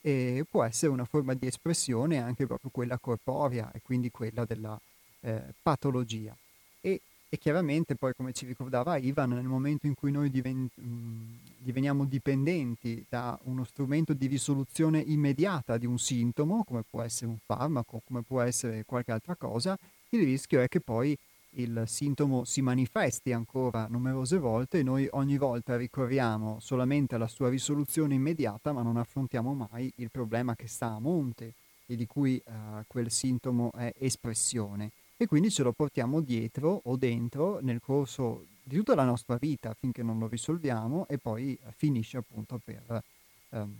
[0.00, 4.78] e può essere una forma di espressione anche proprio quella corporea e quindi quella della
[5.20, 6.34] eh, patologia.
[6.80, 11.38] E, e, chiaramente poi, come ci ricordava Ivan, nel momento in cui noi diven- mh,
[11.58, 17.38] diveniamo dipendenti da uno strumento di risoluzione immediata di un sintomo, come può essere un
[17.44, 19.76] farmaco, come può essere qualche altra cosa,
[20.10, 21.16] il rischio è che poi
[21.54, 27.48] il sintomo si manifesti ancora numerose volte e noi ogni volta ricorriamo solamente alla sua
[27.48, 31.54] risoluzione immediata ma non affrontiamo mai il problema che sta a monte
[31.86, 34.92] e di cui uh, quel sintomo è espressione.
[35.16, 39.74] E quindi ce lo portiamo dietro o dentro nel corso di tutta la nostra vita
[39.74, 43.02] finché non lo risolviamo e poi uh, finisce appunto per
[43.50, 43.76] um,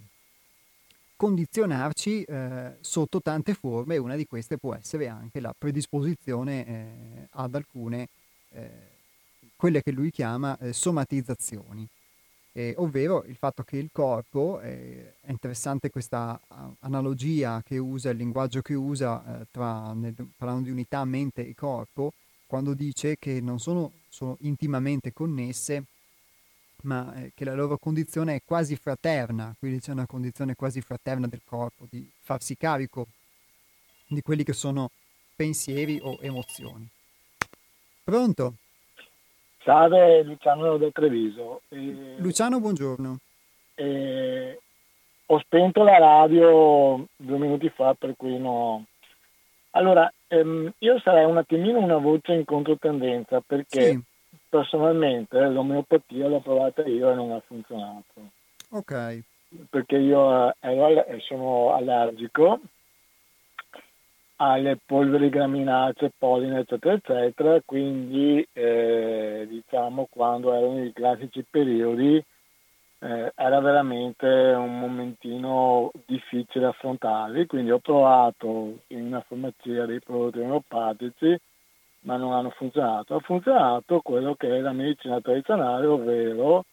[1.21, 7.29] condizionarci eh, sotto tante forme e una di queste può essere anche la predisposizione eh,
[7.33, 8.09] ad alcune,
[8.53, 8.71] eh,
[9.55, 11.87] quelle che lui chiama eh, somatizzazioni,
[12.77, 16.41] ovvero il fatto che il corpo, eh, è interessante questa
[16.81, 21.55] analogia che usa, il linguaggio che usa eh, tra, nel, parlando di unità mente e
[21.55, 22.15] corpo,
[22.47, 25.85] quando dice che non sono, sono intimamente connesse,
[26.83, 31.27] ma eh, che la loro condizione è quasi fraterna, quindi c'è una condizione quasi fraterna
[31.27, 33.07] del corpo, di farsi carico
[34.07, 34.91] di quelli che sono
[35.37, 36.89] pensieri o emozioni.
[38.03, 38.55] Pronto?
[39.63, 41.63] Salve Luciano del Treviso.
[41.69, 43.19] Eh, Luciano, buongiorno.
[43.75, 44.61] Eh,
[45.27, 48.85] ho spento la radio due minuti fa, per cui no.
[49.71, 54.09] Allora, ehm, io sarei un attimino una voce in controtendenza perché sì
[54.51, 58.31] personalmente l'omeopatia l'ho provata io e non ha funzionato.
[58.71, 59.23] Ok.
[59.71, 62.61] Perché io eh, sono allergico
[64.37, 72.25] alle polveri graminacee, polline, eccetera, eccetera, quindi eh, diciamo quando erano i classici periodi
[73.03, 80.39] eh, era veramente un momentino difficile affrontarli, quindi ho provato in una farmacia dei prodotti
[80.39, 81.39] omeopatici
[82.01, 83.15] ma non hanno funzionato.
[83.15, 86.65] Ha funzionato quello che è la medicina tradizionale, ovvero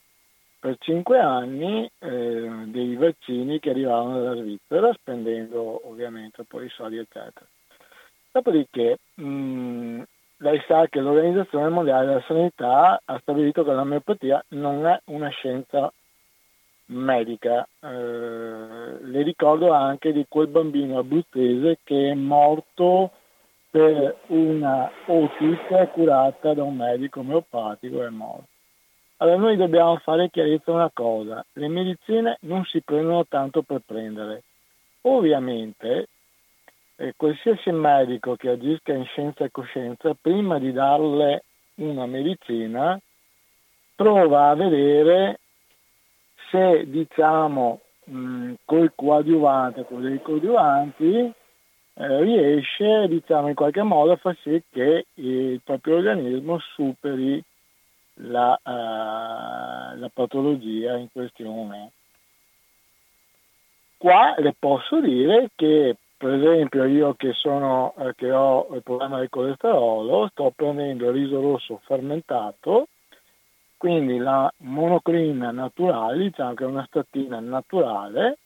[0.59, 6.97] per cinque anni eh, dei vaccini che arrivavano dalla Svizzera, spendendo ovviamente poi i soldi,
[6.97, 7.45] eccetera.
[8.31, 10.01] Dopodiché, mh,
[10.37, 15.91] lei sa che l'Organizzazione Mondiale della Sanità ha stabilito che l'omeopatia non è una scienza
[16.87, 17.67] medica.
[17.79, 23.11] Eh, le ricordo anche di quel bambino abruzzese che è morto
[23.77, 28.47] per una otite curata da un medico omeopatico è morto.
[29.17, 34.41] Allora noi dobbiamo fare chiarezza una cosa, le medicine non si prendono tanto per prendere.
[35.01, 36.07] Ovviamente
[36.95, 41.43] eh, qualsiasi medico che agisca in scienza e coscienza, prima di darle
[41.75, 42.99] una medicina,
[43.95, 45.39] prova a vedere
[46.49, 51.31] se diciamo mh, col coadiuvante, con dei coadiuvanti,
[51.99, 57.43] eh, riesce diciamo, in qualche modo a far sì che il proprio organismo superi
[58.19, 61.91] la, uh, la patologia in questione.
[63.97, 69.19] Qua le posso dire che per esempio io che, sono, eh, che ho il problema
[69.19, 72.87] del colesterolo sto prendendo il riso rosso fermentato
[73.77, 78.39] quindi la monoclina naturale diciamo che è una statina naturale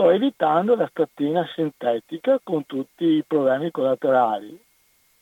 [0.00, 4.58] sto evitando la statina sintetica con tutti i problemi collaterali.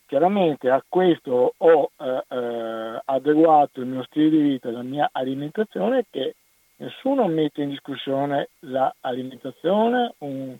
[0.06, 6.04] Chiaramente a questo ho eh, eh, adeguato il mio stile di vita, la mia alimentazione,
[6.08, 6.36] che
[6.76, 10.56] nessuno mette in discussione l'alimentazione, un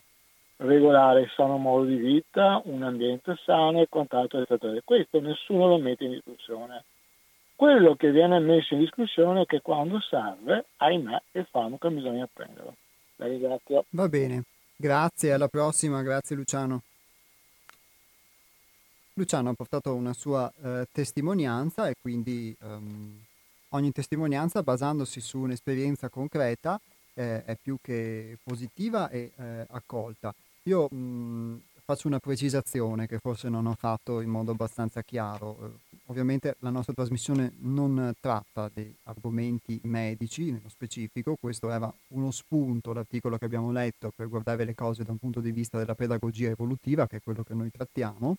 [0.57, 4.77] regolare sano modo di vita, un ambiente sano e quant'altro, eccetera.
[4.83, 6.83] Questo nessuno lo mette in discussione.
[7.55, 12.75] Quello che viene messo in discussione è che quando serve, ahimè, il farmaco bisogna prenderlo.
[13.19, 13.85] La ringrazio.
[13.89, 14.43] Va bene,
[14.77, 16.83] grazie, alla prossima, grazie Luciano.
[19.13, 23.21] Luciano ha portato una sua eh, testimonianza e quindi um,
[23.69, 26.79] ogni testimonianza basandosi su un'esperienza concreta
[27.13, 30.33] eh, è più che positiva e eh, accolta.
[30.63, 35.57] Io mh, faccio una precisazione che forse non ho fatto in modo abbastanza chiaro.
[35.59, 42.29] Eh, ovviamente la nostra trasmissione non tratta di argomenti medici nello specifico, questo era uno
[42.29, 45.95] spunto, l'articolo che abbiamo letto, per guardare le cose da un punto di vista della
[45.95, 48.37] pedagogia evolutiva, che è quello che noi trattiamo,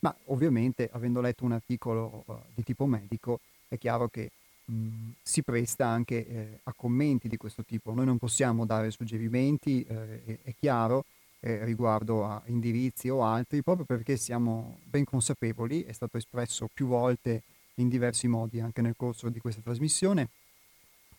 [0.00, 3.38] ma ovviamente avendo letto un articolo uh, di tipo medico
[3.68, 4.28] è chiaro che
[4.64, 7.94] mh, si presta anche eh, a commenti di questo tipo.
[7.94, 11.04] Noi non possiamo dare suggerimenti, eh, è, è chiaro,
[11.40, 16.86] eh, riguardo a indirizzi o altri, proprio perché siamo ben consapevoli, è stato espresso più
[16.86, 17.42] volte
[17.74, 20.30] in diversi modi anche nel corso di questa trasmissione,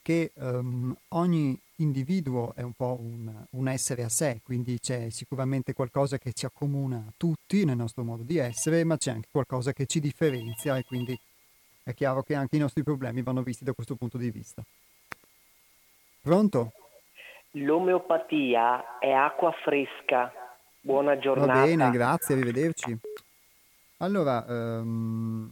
[0.02, 5.74] che um, ogni individuo è un po' un, un, essere a sé, quindi c'è sicuramente
[5.74, 9.86] qualcosa che ci accomuna tutti nel nostro modo di essere, ma c'è anche qualcosa che
[9.86, 11.18] ci differenzia e quindi
[11.84, 14.64] è chiaro che anche i nostri problemi vanno visti da questo punto di vista.
[16.22, 16.72] Pronto?
[17.54, 20.32] L'omeopatia è acqua fresca.
[20.82, 21.54] Buona giornata.
[21.54, 22.96] Va bene, grazie, arrivederci.
[23.98, 25.52] Allora, um,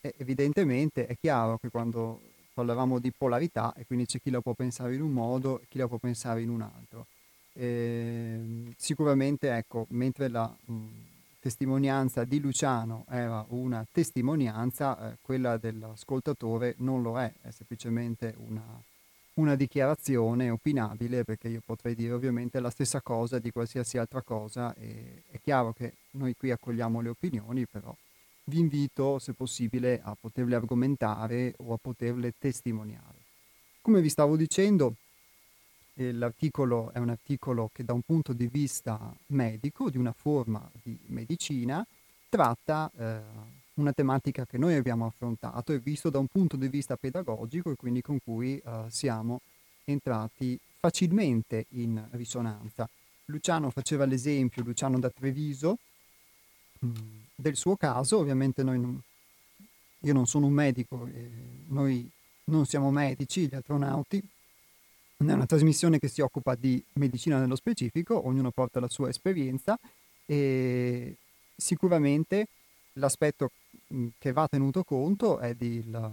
[0.00, 2.20] evidentemente è chiaro che quando
[2.52, 5.78] parlavamo di polarità, e quindi c'è chi la può pensare in un modo e chi
[5.78, 7.06] la può pensare in un altro.
[7.52, 10.74] E, ehm, sicuramente, ecco, mentre la mh,
[11.38, 18.62] testimonianza di Luciano era una testimonianza, eh, quella dell'ascoltatore non lo è, è semplicemente una
[19.40, 24.74] una dichiarazione opinabile perché io potrei dire ovviamente la stessa cosa di qualsiasi altra cosa
[24.74, 27.94] e è chiaro che noi qui accogliamo le opinioni però
[28.44, 33.18] vi invito se possibile a poterle argomentare o a poterle testimoniare.
[33.80, 34.94] Come vi stavo dicendo,
[35.94, 40.68] eh, l'articolo è un articolo che da un punto di vista medico, di una forma
[40.82, 41.86] di medicina,
[42.28, 43.20] tratta eh,
[43.74, 47.76] una tematica che noi abbiamo affrontato e visto da un punto di vista pedagogico e
[47.76, 49.40] quindi con cui uh, siamo
[49.84, 52.88] entrati facilmente in risonanza.
[53.26, 55.78] Luciano faceva l'esempio, Luciano da Treviso,
[56.80, 56.92] mh, mm,
[57.34, 59.00] del suo caso, ovviamente noi non,
[60.00, 61.30] io non sono un medico, eh,
[61.68, 62.10] noi
[62.44, 64.18] non siamo medici, gli astronauti,
[65.16, 69.78] è una trasmissione che si occupa di medicina nello specifico, ognuno porta la sua esperienza
[70.24, 71.16] e
[71.54, 72.46] sicuramente
[73.00, 73.50] l'aspetto
[74.18, 76.10] che va tenuto conto è la,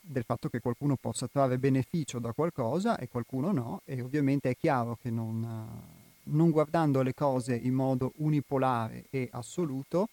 [0.00, 4.56] del fatto che qualcuno possa trarre beneficio da qualcosa e qualcuno no e ovviamente è
[4.56, 5.68] chiaro che non,
[6.22, 10.08] non guardando le cose in modo unipolare e assoluto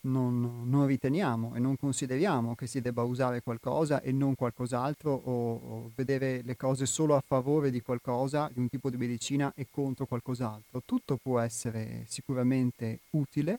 [0.00, 5.54] non, non, riteniamo e non consideriamo che si debba usare qualcosa e non qualcos'altro o,
[5.54, 9.66] o, vedere le cose solo a favore di qualcosa, di un tipo di medicina e
[9.70, 10.82] contro qualcos'altro.
[10.84, 13.58] Tutto può essere sicuramente utile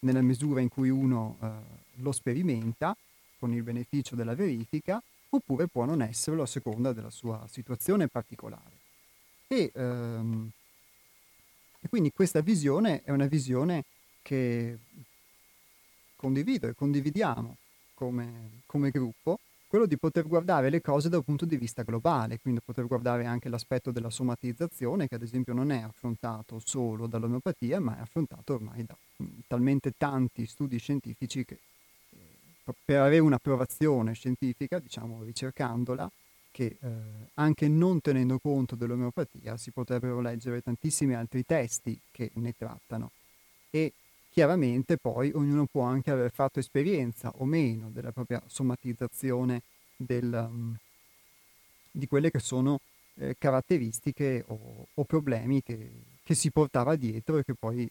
[0.00, 1.50] nella misura in cui uno eh,
[1.96, 2.96] lo sperimenta
[3.38, 8.76] con il beneficio della verifica, oppure può non esserlo a seconda della sua situazione particolare.
[9.46, 10.50] E, ehm,
[11.80, 13.84] e quindi questa visione è una visione
[14.22, 14.78] che
[16.16, 17.56] condivido e condividiamo
[17.94, 19.38] come, come gruppo,
[19.68, 23.26] quello di poter guardare le cose da un punto di vista globale, quindi poter guardare
[23.26, 28.54] anche l'aspetto della somatizzazione, che ad esempio non è affrontato solo dall'omeopatia, ma è affrontato
[28.54, 28.96] ormai da
[29.46, 31.58] talmente tanti studi scientifici che
[32.10, 36.10] eh, per avere un'approvazione scientifica, diciamo ricercandola,
[36.50, 36.88] che eh,
[37.34, 43.10] anche non tenendo conto dell'omeopatia si potrebbero leggere tantissimi altri testi che ne trattano.
[43.70, 43.92] E
[44.38, 49.62] chiaramente poi ognuno può anche aver fatto esperienza o meno della propria somatizzazione
[49.96, 50.76] del, um,
[51.90, 52.78] di quelle che sono
[53.14, 55.90] eh, caratteristiche o, o problemi che,
[56.22, 57.90] che, si portava dietro e che poi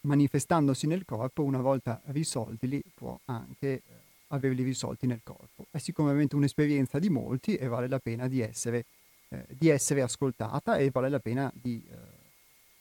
[0.00, 3.82] manifestandosi nel corpo, una volta risoltili, può anche eh,
[4.26, 5.66] averli risolti nel corpo.
[5.70, 8.86] È sicuramente un'esperienza di molti e vale la pena di essere,
[9.28, 12.21] eh, di essere ascoltata e vale la pena di eh,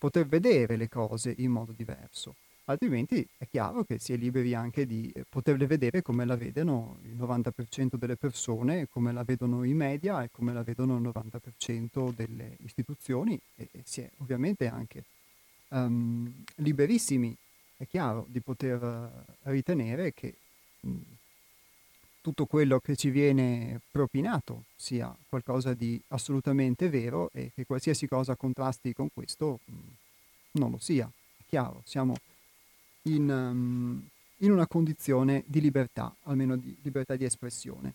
[0.02, 2.34] poter vedere le cose in modo diverso.
[2.66, 6.97] Altrimenti è chiaro che si è liberi anche di eh, poterle vedere come la vedono
[7.04, 12.16] il 90% delle persone, come la vedono i media e come la vedono il 90%
[12.16, 15.04] delle istituzioni e, e si è ovviamente anche
[15.70, 17.38] um, liberissimi,
[17.78, 20.34] è chiaro, di poter uh, ritenere che
[20.80, 20.97] mh,
[22.22, 28.36] tutto quello che ci viene propinato sia qualcosa di assolutamente vero e che qualsiasi cosa
[28.36, 29.74] contrasti con questo mh,
[30.51, 31.05] non lo sia.
[31.38, 32.15] È chiaro, siamo
[33.03, 34.07] in, um,
[34.38, 37.93] in una condizione di libertà, almeno di libertà di espressione.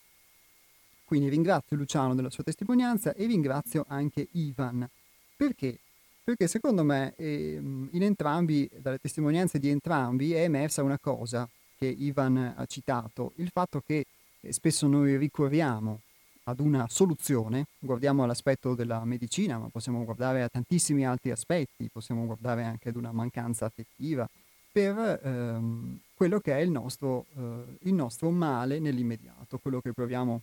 [1.05, 4.89] Quindi ringrazio Luciano della sua testimonianza e ringrazio anche Ivan.
[5.37, 5.79] Perché?
[6.25, 11.49] Perché secondo me eh, in entrambi, dalle testimonianze di entrambi, è emersa una cosa
[11.79, 14.07] che Ivan ha citato, il fatto che
[14.53, 16.01] spesso noi ricorriamo
[16.49, 22.25] ad una soluzione, guardiamo all'aspetto della medicina, ma possiamo guardare a tantissimi altri aspetti, possiamo
[22.25, 24.29] guardare anche ad una mancanza affettiva,
[24.71, 30.43] per ehm, quello che è il nostro, eh, il nostro male nell'immediato, quello che proviamo,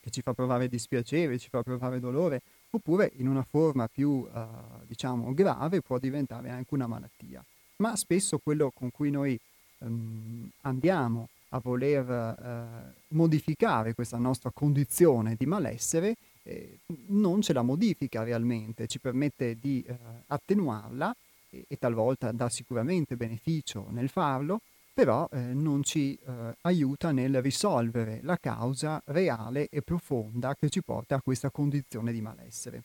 [0.00, 4.46] che ci fa provare dispiacere, ci fa provare dolore, oppure in una forma più, eh,
[4.86, 7.44] diciamo, grave può diventare anche una malattia.
[7.76, 9.38] Ma spesso quello con cui noi
[9.80, 16.16] ehm, andiamo a voler eh, modificare questa nostra condizione di malessere
[16.48, 16.78] eh,
[17.08, 19.96] non ce la modifica realmente, ci permette di eh,
[20.26, 21.14] attenuarla
[21.50, 24.62] e, e talvolta dà sicuramente beneficio nel farlo,
[24.94, 30.82] però eh, non ci eh, aiuta nel risolvere la causa reale e profonda che ci
[30.82, 32.82] porta a questa condizione di malessere.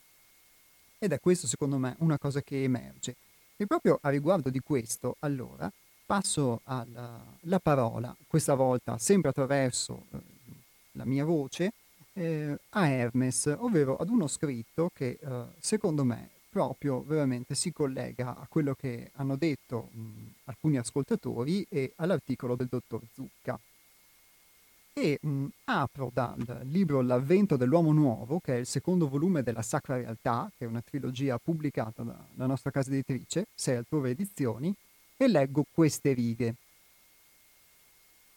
[0.99, 3.15] Ed è questo secondo me una cosa che emerge.
[3.55, 5.71] E proprio a riguardo di questo, allora,
[6.13, 10.19] passo alla parola, questa volta sempre attraverso eh,
[10.91, 11.73] la mia voce,
[12.13, 18.37] eh, a Hermes, ovvero ad uno scritto che eh, secondo me proprio veramente si collega
[18.37, 20.09] a quello che hanno detto mh,
[20.43, 23.59] alcuni ascoltatori e all'articolo del dottor Zucca.
[24.93, 29.95] E mh, apro dal libro L'avvento dell'uomo nuovo, che è il secondo volume della Sacra
[29.95, 34.71] Realtà, che è una trilogia pubblicata dalla nostra casa editrice, sei altrove edizioni,
[35.17, 36.55] e leggo queste righe.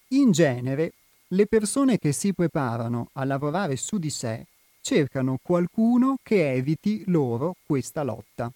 [0.09, 0.93] In genere,
[1.29, 4.47] le persone che si preparano a lavorare su di sé
[4.81, 8.53] cercano qualcuno che eviti loro questa lotta.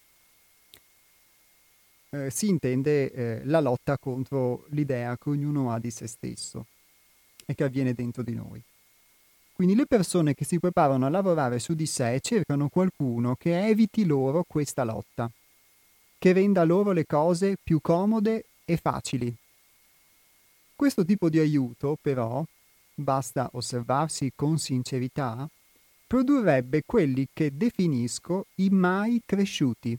[2.11, 6.67] Eh, si intende eh, la lotta contro l'idea che ognuno ha di se stesso
[7.45, 8.63] e che avviene dentro di noi.
[9.51, 14.05] Quindi le persone che si preparano a lavorare su di sé cercano qualcuno che eviti
[14.05, 15.29] loro questa lotta,
[16.21, 19.35] che renda loro le cose più comode e facili.
[20.75, 22.45] Questo tipo di aiuto, però,
[22.93, 25.49] basta osservarsi con sincerità,
[26.05, 29.97] produrrebbe quelli che definisco i mai cresciuti,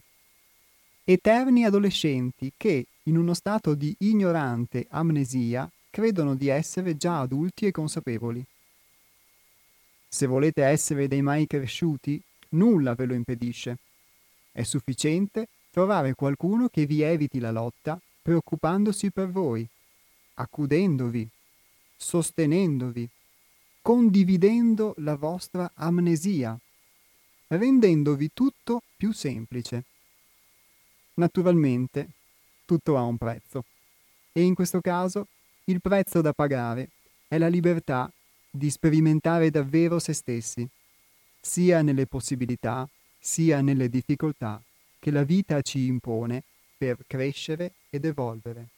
[1.03, 7.71] eterni adolescenti che, in uno stato di ignorante amnesia, credono di essere già adulti e
[7.71, 8.41] consapevoli.
[10.07, 12.21] Se volete essere dei mai cresciuti,
[12.51, 13.77] nulla ve lo impedisce.
[14.53, 19.67] È sufficiente trovare qualcuno che vi eviti la lotta preoccupandosi per voi,
[20.35, 21.27] accudendovi,
[21.97, 23.09] sostenendovi,
[23.81, 26.55] condividendo la vostra amnesia,
[27.47, 29.83] rendendovi tutto più semplice.
[31.15, 32.07] Naturalmente,
[32.65, 33.65] tutto ha un prezzo
[34.31, 35.25] e in questo caso
[35.63, 36.89] il prezzo da pagare
[37.27, 38.11] è la libertà
[38.47, 40.69] di sperimentare davvero se stessi,
[41.41, 44.61] sia nelle possibilità, sia nelle difficoltà
[45.03, 46.45] che la vita ci impone
[46.77, 48.69] per crescere ed evolvere.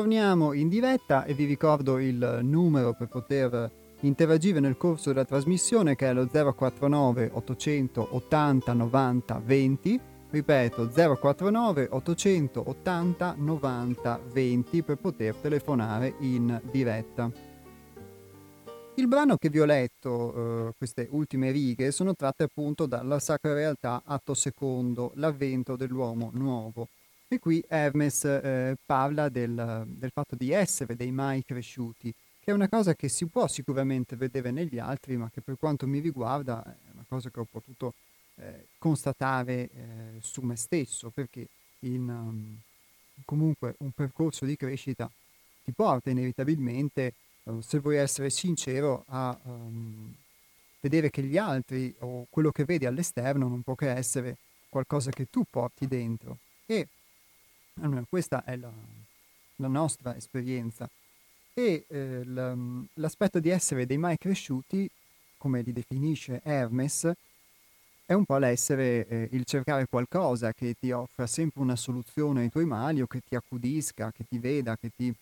[0.00, 3.70] Torniamo in diretta e vi ricordo il numero per poter
[4.00, 13.34] interagire nel corso della trasmissione che è lo 049 880 90 20 ripeto 049 880
[13.36, 17.30] 90 20 per poter telefonare in diretta
[18.94, 23.54] il brano che vi ho letto, eh, queste ultime righe, sono tratte appunto dalla Sacra
[23.54, 26.88] Realtà, atto secondo, l'avvento dell'uomo nuovo.
[27.32, 32.52] E qui Hermes eh, parla del, del, fatto di essere dei mai cresciuti, che è
[32.52, 36.60] una cosa che si può sicuramente vedere negli altri, ma che per quanto mi riguarda
[36.64, 37.94] è una cosa che ho potuto
[38.34, 39.70] eh, constatare eh,
[40.18, 41.46] su me stesso, perché
[41.80, 42.58] in, um,
[43.24, 45.08] comunque un percorso di crescita
[45.62, 47.14] ti porta inevitabilmente,
[47.44, 50.12] uh, se vuoi essere sincero, a um,
[50.80, 54.36] vedere che gli altri o quello che vedi all'esterno non può che essere
[54.68, 56.38] qualcosa che tu porti dentro.
[56.66, 56.88] E
[58.08, 58.70] questa è la,
[59.56, 60.88] la nostra esperienza.
[61.52, 62.24] E eh,
[62.94, 64.88] l'aspetto di essere dei mai cresciuti,
[65.36, 67.10] come li definisce Hermes,
[68.06, 72.50] è un po' l'essere, eh, il cercare qualcosa che ti offra sempre una soluzione ai
[72.50, 75.14] tuoi mali o che ti accudisca, che ti veda, che ti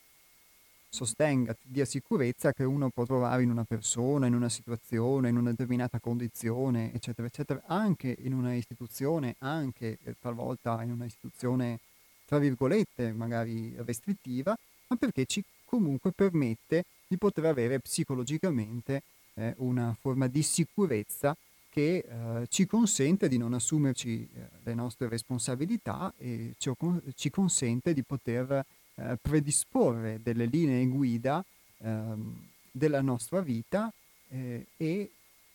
[0.89, 5.37] sostenga, ti dia sicurezza che uno può trovare in una persona, in una situazione, in
[5.37, 11.81] una determinata condizione, eccetera, eccetera, anche in una istituzione, anche eh, talvolta in una istituzione
[12.29, 14.55] tra virgolette, magari restrittiva,
[14.89, 19.03] ma perché ci comunque permette di poter avere psicologicamente
[19.33, 21.35] eh, una forma di sicurezza
[21.71, 26.71] che eh, ci consente di non assumerci eh, le nostre responsabilità e ci,
[27.15, 28.63] ci consente di poter
[28.97, 31.43] eh, predisporre delle linee guida
[31.79, 33.91] ehm, della nostra vita
[34.29, 35.11] eh, e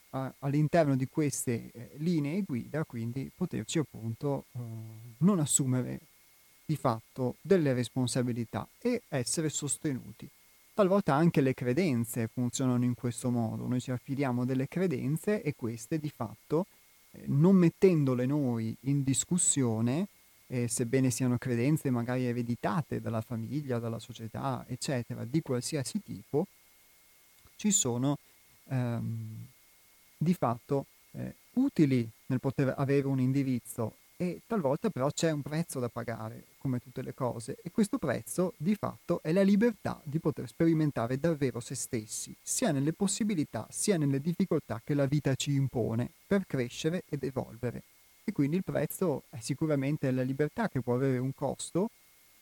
[0.10, 4.46] a, all'interno di queste eh, linee guida quindi poterci appunto
[5.20, 6.00] non assumere
[6.66, 10.30] di fatto delle responsabilità e essere sostenuti.
[10.74, 16.00] Talvolta anche le credenze funzionano in questo modo, noi ci affidiamo delle credenze e queste
[16.00, 16.66] di fatto,
[17.12, 20.08] eh, non mettendole noi in discussione,
[20.48, 26.48] eh, sebbene siano credenze magari ereditate dalla famiglia, dalla società, eccetera, di qualsiasi tipo,
[27.56, 28.18] ci sono
[28.70, 29.48] ehm,
[30.18, 35.80] di fatto eh, utili nel poter avere un indirizzo e talvolta però c'è un prezzo
[35.80, 40.20] da pagare, come tutte le cose, e questo prezzo di fatto è la libertà di
[40.20, 45.54] poter sperimentare davvero se stessi, sia nelle possibilità sia nelle difficoltà che la vita ci
[45.54, 47.84] impone per crescere ed evolvere.
[48.24, 51.90] E quindi il prezzo è sicuramente la libertà che può avere un costo,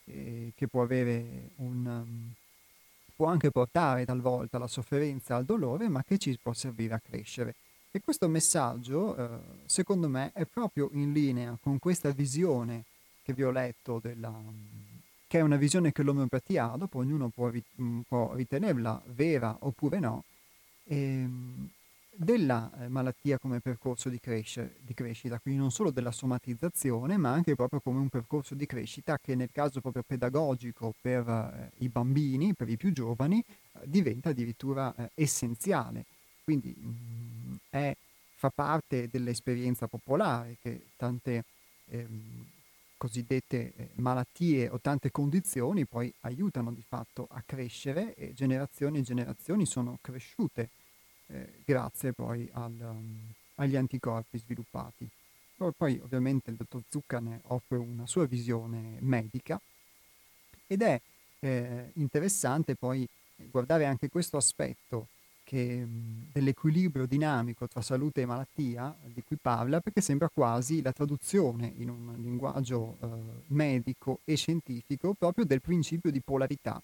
[0.06, 1.86] eh, che può avere un...
[1.86, 2.34] Um,
[3.16, 7.54] può anche portare talvolta alla sofferenza, al dolore, ma che ci può servire a crescere.
[7.94, 12.86] E questo messaggio, eh, secondo me, è proprio in linea con questa visione
[13.22, 14.34] che vi ho letto, della,
[15.28, 20.00] che è una visione che l'omeopatia ha, dopo ognuno può, mm, può ritenerla vera oppure
[20.00, 20.24] no,
[20.86, 21.70] ehm,
[22.14, 27.32] della eh, malattia come percorso di, cresce, di, crescita, quindi non solo della somatizzazione, ma
[27.32, 31.89] anche proprio come un percorso di crescita che nel caso proprio pedagogico per eh, i
[31.89, 36.06] bambini, per i più giovani, eh, diventa addirittura eh, essenziale.
[36.44, 37.41] Quindi mm,
[37.72, 37.95] è,
[38.36, 41.43] fa parte dell'esperienza popolare che tante
[41.86, 42.45] ehm,
[42.97, 49.01] cosiddette eh, malattie o tante condizioni poi aiutano di fatto a crescere e generazioni e
[49.01, 50.69] generazioni sono cresciute
[51.28, 55.09] eh, grazie poi al, um, agli anticorpi sviluppati.
[55.78, 59.59] Poi ovviamente il dottor Zucca ne offre una sua visione medica
[60.65, 60.99] ed è
[61.39, 65.07] eh, interessante poi guardare anche questo aspetto
[65.52, 65.86] che,
[66.32, 71.89] dell'equilibrio dinamico tra salute e malattia di cui parla, perché sembra quasi la traduzione in
[71.89, 73.08] un linguaggio eh,
[73.47, 76.82] medico e scientifico proprio del principio di polarità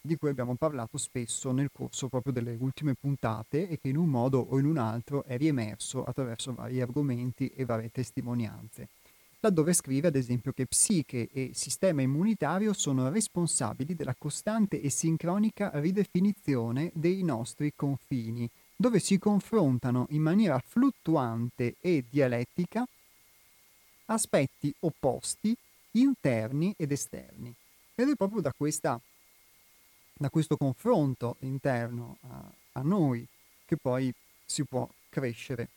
[0.00, 4.08] di cui abbiamo parlato spesso nel corso proprio delle ultime puntate e che in un
[4.08, 8.90] modo o in un altro è riemerso attraverso vari argomenti e varie testimonianze
[9.44, 15.70] laddove scrive ad esempio che psiche e sistema immunitario sono responsabili della costante e sincronica
[15.74, 22.86] ridefinizione dei nostri confini, dove si confrontano in maniera fluttuante e dialettica
[24.06, 25.54] aspetti opposti,
[25.92, 27.54] interni ed esterni.
[27.94, 28.98] Ed è proprio da, questa,
[30.14, 33.26] da questo confronto interno a, a noi
[33.66, 35.68] che poi si può crescere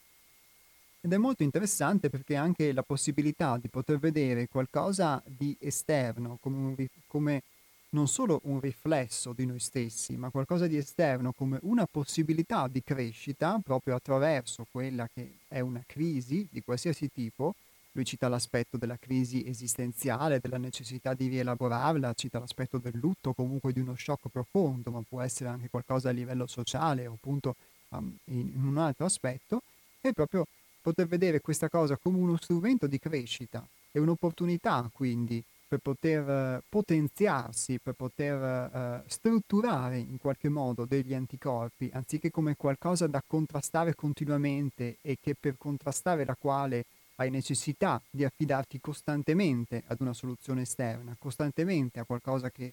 [1.01, 6.57] ed è molto interessante perché anche la possibilità di poter vedere qualcosa di esterno come,
[6.57, 7.43] un, come
[7.89, 12.83] non solo un riflesso di noi stessi, ma qualcosa di esterno come una possibilità di
[12.83, 17.55] crescita proprio attraverso quella che è una crisi di qualsiasi tipo,
[17.91, 23.71] lui cita l'aspetto della crisi esistenziale, della necessità di rielaborarla, cita l'aspetto del lutto, comunque
[23.71, 27.55] di uno shock profondo, ma può essere anche qualcosa a livello sociale o appunto
[27.89, 29.63] um, in, in un altro aspetto,
[30.01, 30.45] e proprio
[30.87, 33.61] poter vedere questa cosa come uno strumento di crescita
[33.91, 41.13] e un'opportunità quindi per poter eh, potenziarsi, per poter uh, strutturare in qualche modo degli
[41.13, 46.85] anticorpi, anziché come qualcosa da contrastare continuamente e che per contrastare la quale
[47.15, 52.71] hai necessità di affidarti costantemente ad una soluzione esterna, costantemente a qualcosa che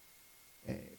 [0.66, 0.98] eh,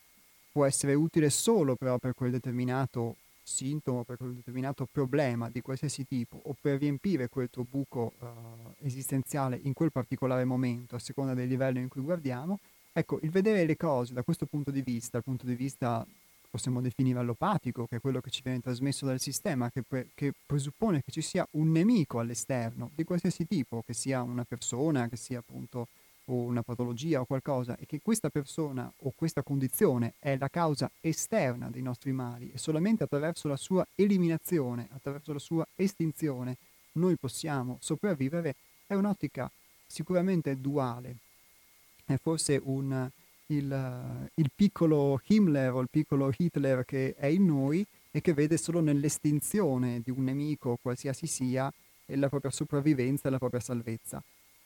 [0.51, 3.15] può essere utile solo però per quel determinato
[3.45, 8.25] sintomo, per quel determinato problema di qualsiasi tipo o per riempire quel tuo buco uh,
[8.81, 12.59] esistenziale in quel particolare momento, a seconda del livello in cui guardiamo,
[12.91, 16.05] ecco, il vedere le cose da questo punto di vista, dal punto di vista
[16.49, 20.33] possiamo definire allopatico, che è quello che ci viene trasmesso dal sistema, che, pre- che,
[20.45, 25.17] presuppone che ci sia un nemico all'esterno di qualsiasi tipo, che sia una persona, che
[25.17, 25.87] sia appunto
[26.25, 31.69] una patologia o qualcosa, e che questa persona o questa condizione è la causa esterna
[31.69, 36.57] dei nostri mali e solamente attraverso la sua eliminazione, attraverso la sua estinzione,
[36.93, 38.55] noi possiamo sopravvivere,
[38.87, 39.49] è un'ottica
[39.85, 41.15] sicuramente duale,
[42.05, 43.09] è forse un
[43.47, 48.57] il, il piccolo Himmler o il piccolo Hitler che è in noi e che vede
[48.57, 51.71] solo nell'estinzione di un nemico, qualsiasi sia,
[52.05, 54.23] la propria sopravvivenza e la propria salvezza.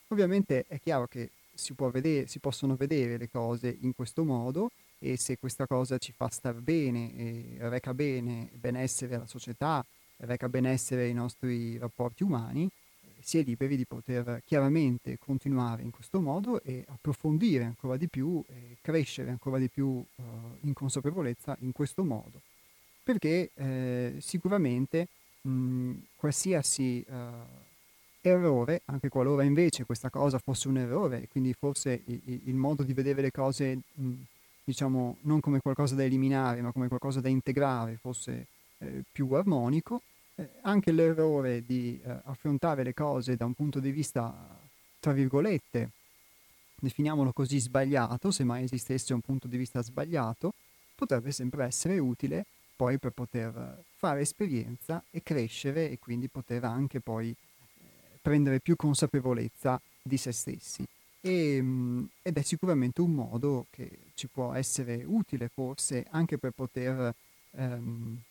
[0.10, 1.30] Ovviamente è chiaro che
[1.60, 6.12] si, vedere, si, possono vedere le cose in questo modo e se questa cosa ci
[6.12, 9.86] fa star bene e reca bene benessere alla società,
[10.18, 12.70] reca benessere ai nostri rapporti umani,
[13.22, 18.44] si è liberi di poter chiaramente continuare in questo modo e approfondire ancora di più
[18.48, 20.04] e crescere ancora di più uh,
[20.62, 22.42] in consapevolezza in questo modo.
[23.04, 25.08] Perché eh, sicuramente
[25.42, 27.14] mh, qualsiasi uh,
[28.22, 32.94] errore, anche qualora invece questa cosa fosse un errore, quindi forse il, il modo di
[32.94, 33.80] vedere le cose,
[34.64, 38.48] diciamo, non come qualcosa da eliminare, ma come qualcosa da integrare, fosse
[38.80, 40.02] eh, più armonico,
[40.36, 44.34] eh, anche l'errore di eh, affrontare le cose da un punto di vista,
[45.00, 45.90] tra virgolette,
[46.80, 50.54] definiamolo così, sbagliato, se mai esistesse un punto di vista sbagliato,
[50.96, 52.46] potrebbe sempre essere utile
[52.76, 57.36] poi per poter fare esperienza e crescere e quindi poter anche poi
[58.22, 60.86] prendere più consapevolezza di se stessi.
[61.22, 66.52] E, mm, ed è sicuramente un modo che ci può essere utile forse anche per
[66.52, 67.14] poter
[67.52, 68.22] ehm,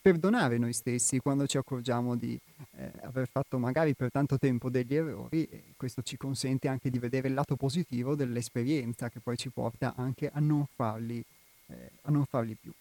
[0.00, 2.38] perdonare noi stessi quando ci accorgiamo di
[2.76, 6.98] eh, aver fatto magari per tanto tempo degli errori e questo ci consente anche di
[6.98, 11.22] vedere il lato positivo dell'esperienza che poi ci porta anche a non farli,
[11.66, 12.72] eh, a non farli più.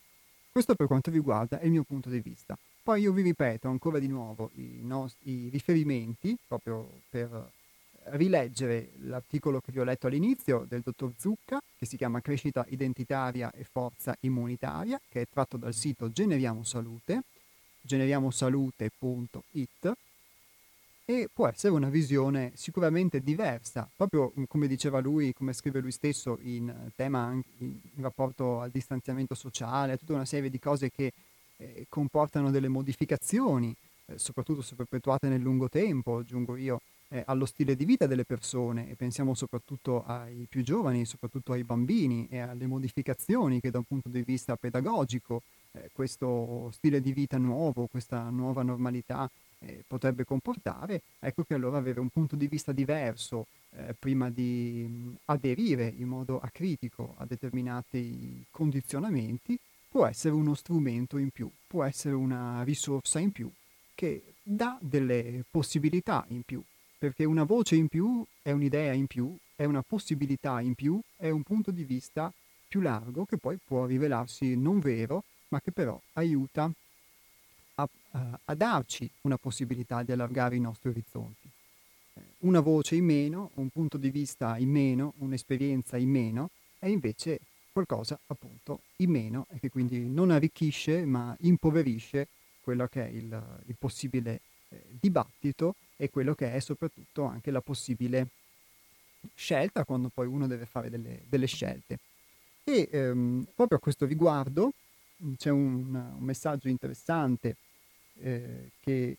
[0.52, 2.58] Questo per quanto riguarda il mio punto di vista.
[2.88, 7.52] Poi io vi ripeto ancora di nuovo i, nostri, i riferimenti proprio per
[8.12, 13.52] rileggere l'articolo che vi ho letto all'inizio del dottor Zucca, che si chiama Crescita identitaria
[13.52, 17.24] e forza immunitaria, che è tratto dal sito Generiamo Salute,
[17.82, 19.92] generiamosalute.it,
[21.04, 26.38] e può essere una visione sicuramente diversa, proprio come diceva lui, come scrive lui stesso
[26.40, 31.12] in tema anche in rapporto al distanziamento sociale, tutta una serie di cose che
[31.58, 37.46] eh, comportano delle modificazioni, eh, soprattutto se perpetuate nel lungo tempo, aggiungo io, eh, allo
[37.46, 38.90] stile di vita delle persone.
[38.90, 43.86] E pensiamo soprattutto ai più giovani, soprattutto ai bambini e alle modificazioni che da un
[43.86, 45.42] punto di vista pedagogico
[45.74, 49.30] eh, questo stile di vita nuovo, questa nuova normalità
[49.60, 55.16] eh, potrebbe comportare, ecco che allora avere un punto di vista diverso eh, prima di
[55.26, 59.58] aderire in modo acritico a determinati condizionamenti
[59.98, 63.50] può essere uno strumento in più, può essere una risorsa in più
[63.96, 66.62] che dà delle possibilità in più
[67.00, 71.32] perché una voce in più è un'idea in più, è una possibilità in più, è
[71.32, 72.32] un punto di vista
[72.68, 76.72] più largo che poi può rivelarsi non vero, ma che però aiuta
[77.74, 77.90] a,
[78.46, 81.50] a, darci una possibilità di allargare i nostri orizzonti.
[82.42, 87.40] Una voce in meno, un punto di vista in meno, un'esperienza in meno, è invece
[87.78, 92.28] qualcosa appunto in meno e che quindi non arricchisce ma impoverisce
[92.62, 97.62] quello che è il, il possibile eh, dibattito e quello che è soprattutto anche la
[97.62, 98.30] possibile
[99.36, 102.00] scelta quando poi uno deve fare delle, delle scelte.
[102.64, 104.74] E ehm, proprio a questo riguardo
[105.38, 107.58] c'è un, un messaggio interessante
[108.22, 109.18] eh, che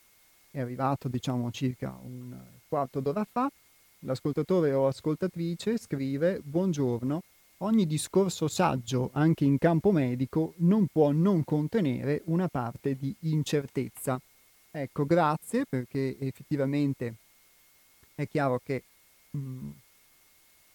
[0.51, 2.37] è arrivato diciamo circa un
[2.67, 3.49] quarto d'ora fa.
[4.01, 7.23] L'ascoltatore o ascoltatrice scrive Buongiorno,
[7.59, 14.21] ogni discorso saggio anche in campo medico non può non contenere una parte di incertezza
[14.71, 17.15] Ecco, grazie perché effettivamente
[18.15, 18.83] È chiaro che
[19.31, 19.71] mh, mm,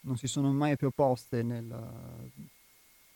[0.02, 1.72] non si sono mai proposte nel,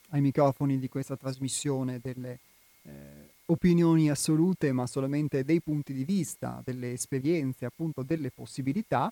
[0.10, 2.40] ai microfoni di questa trasmissione delle
[2.84, 9.12] eh, opinioni assolute, ma solamente dei punti di vista, delle esperienze, appunto delle possibilità.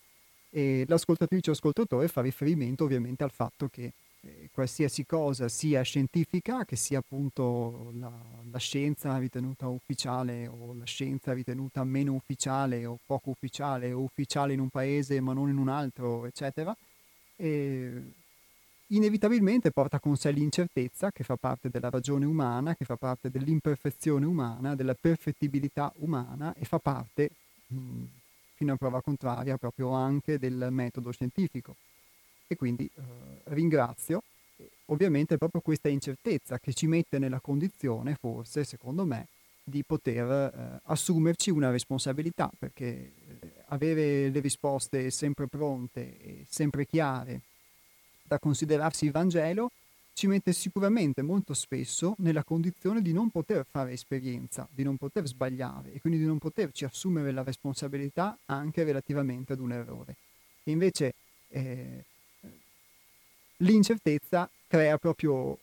[0.49, 3.91] E l'ascoltatrice o ascoltatore fa riferimento ovviamente al fatto che
[4.25, 8.11] eh, qualsiasi cosa sia scientifica, che sia appunto la,
[8.49, 14.53] la, scienza ritenuta ufficiale o la scienza ritenuta meno ufficiale o poco ufficiale o ufficiale
[14.53, 16.75] in un paese ma non in un altro, eccetera,
[17.35, 18.13] e
[18.87, 24.25] inevitabilmente porta con sé l'incertezza che fa parte della ragione umana, che fa parte dell'imperfezione
[24.25, 27.29] umana, della perfettibilità umana e fa parte,
[27.67, 28.03] mh,
[28.55, 31.75] fino a prova contraria, proprio anche del metodo scientifico.
[32.47, 33.01] E quindi eh,
[33.45, 34.21] ringrazio
[34.85, 39.27] ovviamente proprio questa incertezza che ci mette nella condizione, forse, secondo me,
[39.63, 43.11] di poter eh, assumerci una responsabilità, perché eh,
[43.67, 47.41] avere le risposte sempre pronte e sempre chiare
[48.21, 49.71] da considerarsi il Vangelo
[50.13, 55.27] ci mette sicuramente molto spesso nella condizione di non poter fare esperienza, di non poter
[55.27, 60.15] sbagliare e quindi di non poterci assumere la responsabilità anche relativamente ad un errore.
[60.63, 61.13] E invece
[61.49, 62.05] eh,
[63.57, 65.57] l'incertezza crea proprio,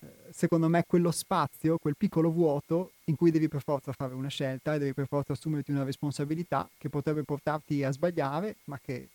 [0.00, 4.28] eh, secondo me, quello spazio, quel piccolo vuoto in cui devi per forza fare una
[4.28, 9.08] scelta e devi per forza assumerti una responsabilità che potrebbe portarti a sbagliare, ma che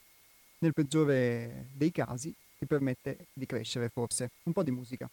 [0.60, 4.32] nel peggiore dei casi ti permette di crescere forse.
[4.44, 5.10] Un po' di musica.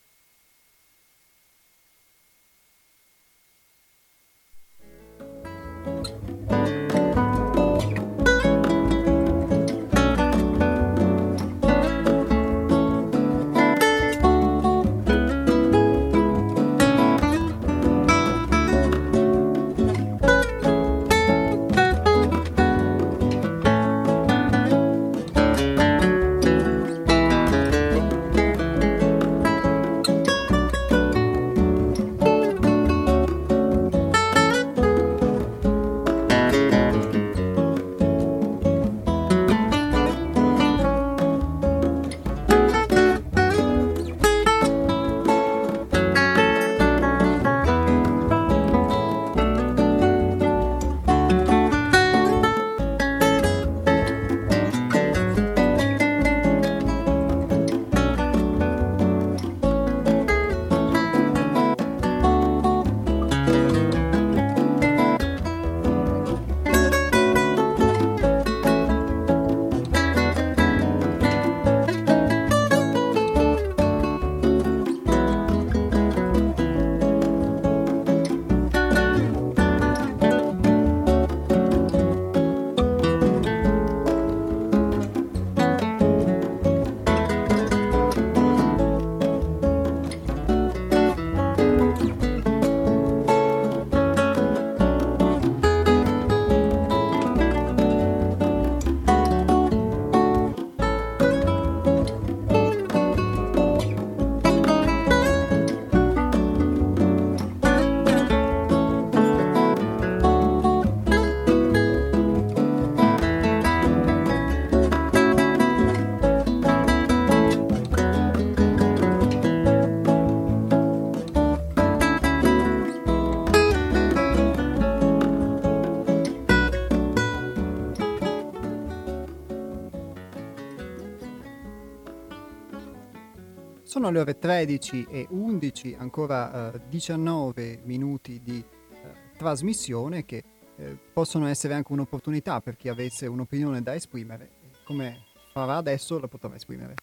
[134.04, 140.44] Sono le ore 13 e 11, ancora eh, 19 minuti di eh, trasmissione che
[140.76, 144.50] eh, possono essere anche un'opportunità per chi avesse un'opinione da esprimere.
[144.84, 146.96] Come farà adesso la potrà esprimere.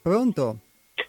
[0.00, 0.58] Pronto?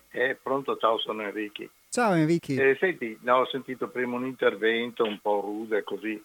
[0.10, 1.70] Eh, pronto, ciao, sono Enrichi.
[1.90, 2.56] Ciao Enrichi.
[2.56, 6.20] Eh, senti, no, ho sentito prima un intervento un po' rude così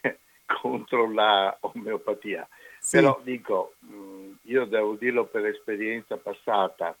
[0.62, 2.48] contro la omeopatia.
[2.78, 2.96] Sì.
[2.96, 6.96] Però dico, mh, mm, io devo dirlo per esperienza passata,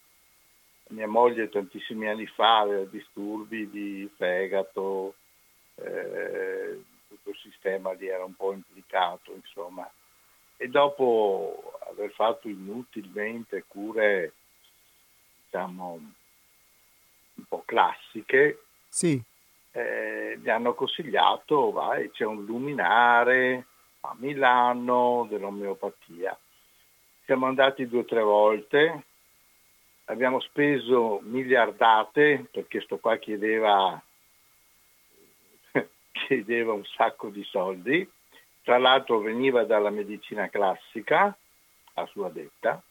[0.90, 5.14] mia moglie tantissimi anni fa aveva disturbi di fegato,
[5.76, 9.88] eh, tutto il sistema lì era un po' implicato, insomma.
[10.56, 14.32] E dopo aver fatto inutilmente cure,
[15.44, 15.92] diciamo,
[17.34, 19.20] un po' classiche, sì.
[19.72, 23.66] eh, gli hanno consigliato, vai, c'è un luminare
[24.00, 26.38] a Milano dell'omeopatia.
[27.24, 29.04] Siamo andati due o tre volte,
[30.10, 34.00] abbiamo speso miliardate perché sto qua chiedeva,
[36.10, 38.08] chiedeva un sacco di soldi,
[38.62, 41.34] tra l'altro veniva dalla medicina classica
[41.94, 42.82] a sua detta,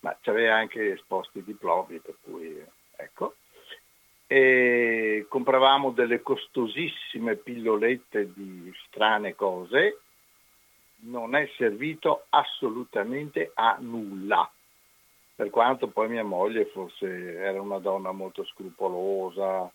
[0.00, 2.64] ma c'aveva anche esposti diplomi, per cui
[2.96, 3.34] ecco.
[4.26, 10.00] E compravamo delle costosissime pillolette di strane cose,
[11.02, 14.50] non è servito assolutamente a nulla,
[15.40, 19.72] per quanto poi mia moglie fosse, era una donna molto scrupolosa,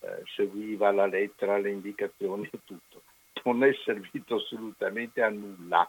[0.00, 3.02] eh, seguiva la lettera, le indicazioni e tutto.
[3.44, 5.88] Non è servito assolutamente a nulla,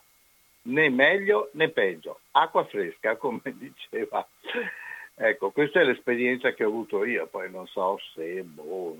[0.66, 2.20] né meglio né peggio.
[2.34, 4.24] Acqua fresca, come diceva.
[5.16, 8.44] Ecco, questa è l'esperienza che ho avuto io, poi non so se...
[8.44, 8.96] Boh.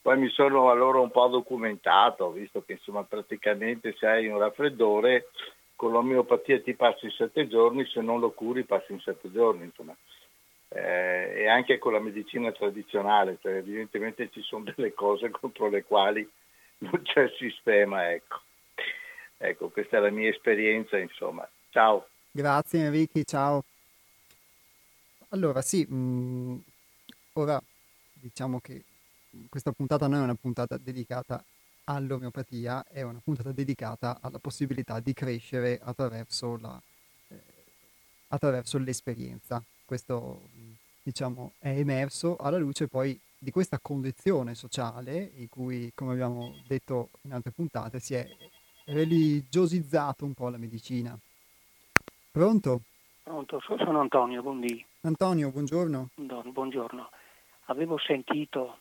[0.00, 5.28] Poi mi sono allora un po' documentato, visto che insomma praticamente se hai un raffreddore
[5.76, 9.96] con l'omeopatia ti passi sette giorni, se non lo curi passi in sette giorni, insomma
[10.74, 15.84] eh, e anche con la medicina tradizionale, cioè evidentemente ci sono delle cose contro le
[15.84, 16.28] quali
[16.78, 18.40] non c'è sistema, ecco.
[19.36, 21.48] Ecco, questa è la mia esperienza, insomma.
[21.70, 22.08] Ciao.
[22.30, 23.64] Grazie Enrico, ciao.
[25.28, 26.56] Allora, sì, mh, mm,
[27.34, 27.62] ora
[28.12, 28.82] diciamo che
[29.48, 31.42] questa puntata non è una puntata dedicata
[31.84, 36.80] all'omeopatia, è una puntata dedicata alla possibilità di crescere attraverso, la,
[37.28, 37.40] eh,
[38.28, 40.40] attraverso l'esperienza questo
[41.02, 47.10] diciamo, è emerso alla luce poi di questa condizione sociale in cui, come abbiamo detto
[47.22, 48.26] in altre puntate, si è
[48.86, 51.16] religiosizzato un po' la medicina.
[52.30, 52.80] Pronto?
[53.22, 54.84] Pronto, sono Antonio, buondì.
[55.02, 56.10] Antonio, buongiorno.
[56.14, 57.10] Buongiorno.
[57.66, 58.78] Avevo sentito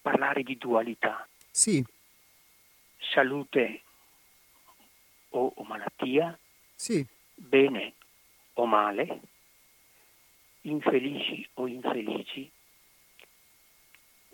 [0.00, 1.26] parlare di dualità.
[1.50, 1.84] Sì.
[2.98, 3.82] Salute
[5.30, 6.38] o, o malattia.
[6.74, 7.06] Sì.
[7.34, 7.94] Bene
[8.54, 9.20] o male
[10.62, 12.50] infelici o infelici,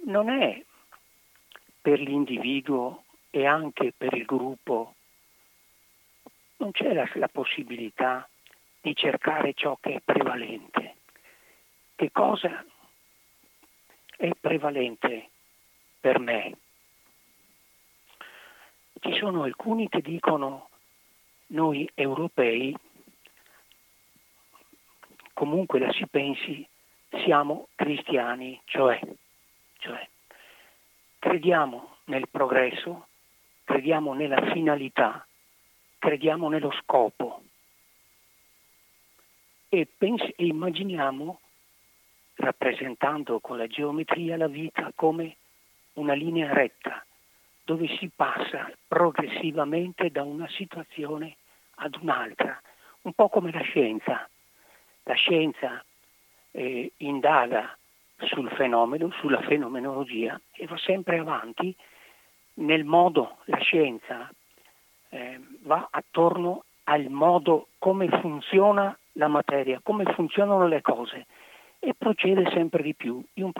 [0.07, 0.63] non è
[1.81, 4.95] per l'individuo e anche per il gruppo,
[6.57, 8.29] non c'è la, la possibilità
[8.81, 10.95] di cercare ciò che è prevalente.
[11.95, 12.65] Che cosa
[14.17, 15.31] è prevalente
[16.01, 16.57] per me?
[19.01, 20.69] Ci sono alcuni che dicono
[21.49, 22.77] noi europei
[25.37, 26.67] comunque la si pensi,
[27.25, 28.99] siamo cristiani, cioè,
[29.79, 30.09] cioè
[31.19, 33.09] crediamo nel progresso,
[33.65, 35.27] crediamo nella finalità,
[35.99, 37.43] crediamo nello scopo.
[39.69, 41.41] E, pens- e immaginiamo,
[42.37, 45.37] rappresentando con la geometria la vita come
[45.95, 47.05] una linea retta,
[47.67, 51.37] dove si passa progressivamente da una situazione
[51.79, 52.59] ad un'altra,
[53.03, 54.27] un po' come la scienza.
[55.03, 55.85] La scienza
[56.53, 57.77] eh, indaga
[58.19, 61.75] sul fenomeno, sulla fenomenologia e va sempre avanti
[62.55, 64.31] nel modo, la scienza
[65.09, 71.27] eh, va attorno al modo come funziona la materia, come funzionano le cose
[71.81, 73.23] e procede sempre di più.
[73.35, 73.53] In un,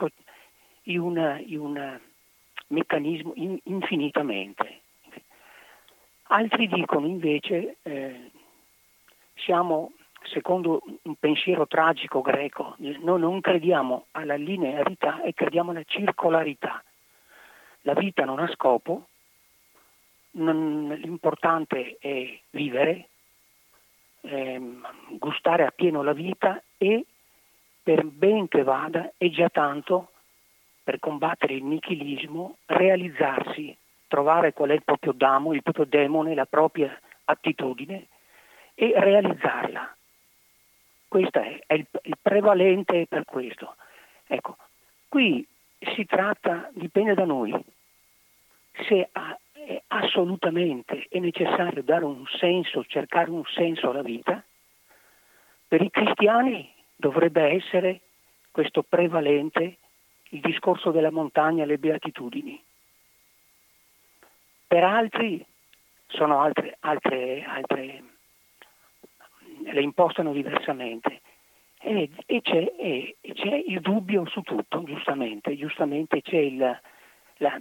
[0.85, 2.01] in una, in un
[2.69, 4.81] meccanismo in, infinitamente.
[6.29, 8.31] Altri dicono invece eh,
[9.35, 16.83] siamo secondo un pensiero tragico greco, noi non crediamo alla linearità e crediamo alla circolarità.
[17.83, 19.07] La vita non ha scopo,
[20.33, 23.09] non, l'importante è vivere,
[24.23, 27.05] ehm, gustare appieno la vita e
[27.83, 30.11] per ben che vada è già tanto
[30.87, 33.77] per combattere il nichilismo, realizzarsi,
[34.07, 38.07] trovare qual è il proprio damo, il proprio demone, la propria attitudine
[38.75, 39.97] e realizzarla
[41.09, 43.77] questo è, è il, il, prevalente per questo.
[44.27, 44.57] Ecco,
[45.09, 45.47] qui
[45.95, 47.55] si tratta, dipende da noi,
[48.87, 54.43] se ha, è assolutamente è necessario dare un senso, cercare un senso alla vita,
[55.69, 58.01] per i cristiani dovrebbe essere
[58.51, 59.79] questo prevalente
[60.37, 62.63] il discorso della montagna e le beatitudini.
[64.67, 65.45] Per altri
[66.09, 68.03] sono altre, altre, altre
[69.65, 71.23] le impostano diversamente.
[71.81, 76.81] E, e, c'è, e, c'è, il dubbio su tutto, giustamente, giustamente c'è il,
[77.37, 77.61] la,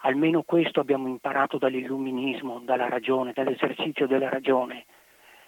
[0.00, 4.84] almeno questo abbiamo imparato dall'illuminismo, dalla ragione, dall'esercizio della ragione,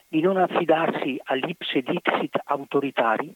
[0.08, 3.32] di non affidarsi all'ipse dixit autoritari,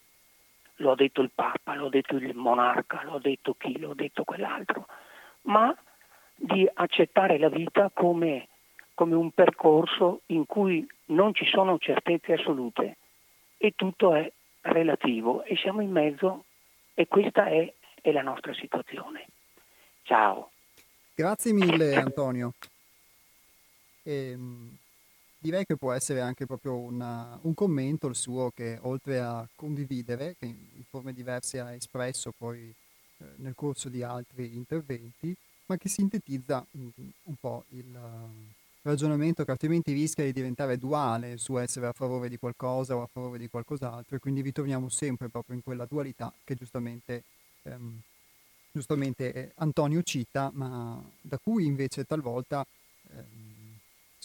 [0.85, 3.93] lo ha detto il Papa, lo ha detto il monarca, lo ha detto chi, lo
[3.93, 4.87] ha detto quell'altro,
[5.43, 5.75] ma
[6.37, 8.49] di accettare la vita come
[8.95, 12.97] come un percorso in cui non ci sono certezze assolute
[13.57, 14.31] e tutto è
[14.61, 16.45] relativo e siamo in mezzo
[16.95, 19.27] e questa è, è la nostra situazione.
[20.03, 20.51] Ciao.
[21.13, 22.53] Grazie mille Antonio.
[24.05, 24.77] Ehm,
[25.45, 30.37] direi che può essere anche proprio una, un commento il suo che oltre a condividere,
[30.39, 32.75] che in forme diverse ha espresso poi
[33.19, 36.91] eh, nel corso di altri interventi, ma che sintetizza un,
[37.25, 42.31] un po' il uh, ragionamento che altrimenti rischia di diventare duale su essere a favore
[42.31, 46.33] di qualcosa o a favore di qualcos'altro e quindi ritorniamo sempre proprio in quella dualità
[46.43, 47.23] che giustamente,
[47.65, 48.01] ehm,
[48.73, 52.67] giustamente eh, Antonio cita, ma da cui invece talvolta
[53.11, 53.44] ehm,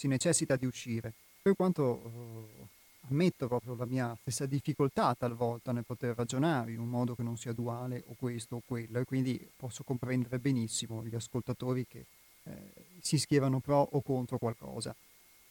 [0.00, 1.12] si necessita di uscire.
[1.42, 2.66] Per quanto eh,
[3.10, 7.36] ammetto proprio la mia stessa difficoltà talvolta nel poter ragionare in un modo che non
[7.36, 12.06] sia duale o questo o quello e quindi posso comprendere benissimo gli ascoltatori che
[12.44, 12.52] eh,
[13.00, 14.94] si schierano pro o contro qualcosa.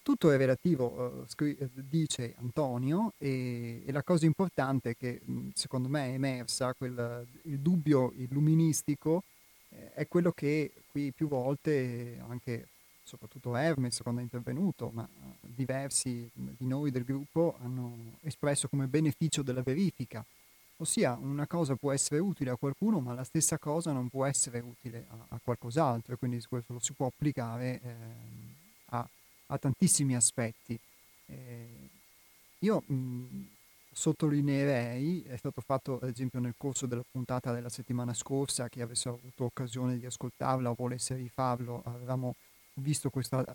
[0.01, 5.21] Tutto è relativo, eh, scri- eh, dice Antonio, e, e, la cosa importante che
[5.53, 9.21] secondo me è emersa, quel, il dubbio illuministico,
[9.69, 12.69] eh, è quello che qui più volte anche
[13.09, 15.07] soprattutto Hermes quando è intervenuto, ma
[15.41, 20.23] diversi di noi del gruppo hanno espresso come beneficio della verifica.
[20.77, 24.59] Ossia, una cosa può essere utile a qualcuno, ma la stessa cosa non può essere
[24.59, 27.95] utile a, a qualcos'altro, e quindi questo lo si può applicare eh,
[28.91, 29.09] a,
[29.47, 30.79] a, tantissimi aspetti.
[31.25, 31.89] Eh,
[32.59, 33.47] io mh,
[33.91, 39.09] sottolineerei, è stato fatto ad esempio nel corso della puntata della settimana scorsa, chi avesse
[39.09, 42.35] avuto occasione di ascoltarla o volesse rifarlo, avevamo
[42.79, 43.45] visto questa,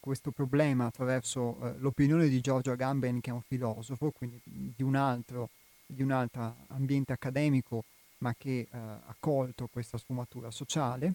[0.00, 4.96] questo problema attraverso eh, l'opinione di Giorgio Agamben, che è un filosofo, quindi di un
[4.96, 5.50] altro,
[5.86, 7.84] di un altro ambiente accademico,
[8.18, 11.12] ma che eh, ha colto questa sfumatura sociale.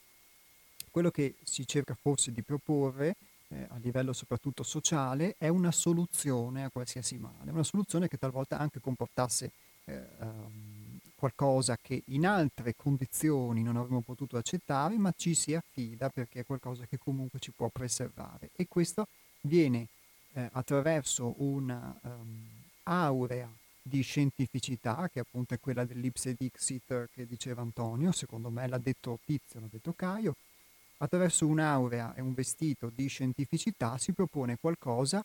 [0.92, 3.16] Quello che si cerca forse di proporre
[3.50, 8.58] eh, a livello soprattutto sociale è una soluzione a qualsiasi male, una soluzione che talvolta
[8.58, 9.52] anche comportasse
[9.86, 10.69] um,
[11.20, 16.46] qualcosa che in altre condizioni non avremmo potuto accettare, ma ci si affida perché è
[16.46, 18.52] qualcosa che comunque ci può preservare.
[18.56, 19.08] E questo
[19.42, 19.88] viene
[20.34, 22.48] eh, attraverso una um,
[22.84, 23.52] aurea
[23.82, 29.20] di scientificità, che appunto è quella dell'ipse dixit che diceva Antonio, secondo me l'ha detto
[29.26, 30.36] Tizio, l'ha detto Caio,
[31.00, 35.24] attraverso un'aurea e un vestito di scientificità si propone qualcosa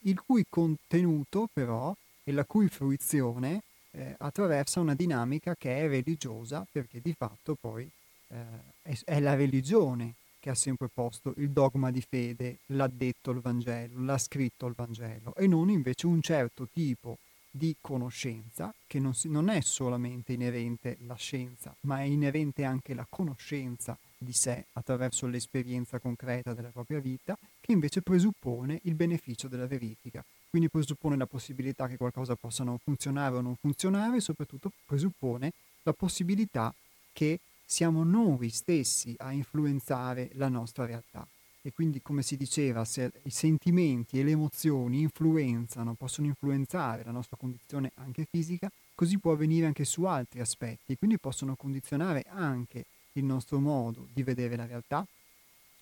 [0.00, 1.94] il cui contenuto però
[2.24, 3.62] e la cui fruizione
[3.96, 7.88] eh, attraversa una dinamica che è religiosa perché di fatto poi
[8.28, 8.36] eh,
[8.82, 13.40] è, è, la religione che ha sempre posto il dogma di fede, l'ha detto il
[13.40, 17.18] Vangelo, l'ha scritto il Vangelo e non invece un certo tipo
[17.50, 22.92] di conoscenza che non, si, non è solamente inerente la scienza, ma è inerente anche
[22.92, 27.36] la conoscenza di sé attraverso l'esperienza concreta della propria vita,
[27.66, 30.24] che invece presuppone il beneficio della verifica
[30.56, 35.52] quindi presuppone la possibilità che qualcosa possa non funzionare o non funzionare e soprattutto presuppone
[35.82, 36.72] la possibilità
[37.12, 41.26] che siamo noi stessi a influenzare la nostra realtà.
[41.60, 47.10] E quindi, come si diceva, se i sentimenti e le emozioni influenzano, possono influenzare la
[47.10, 52.86] nostra condizione anche fisica, così può avvenire anche su altri aspetti, quindi possono condizionare anche
[53.12, 55.06] il nostro modo di vedere la realtà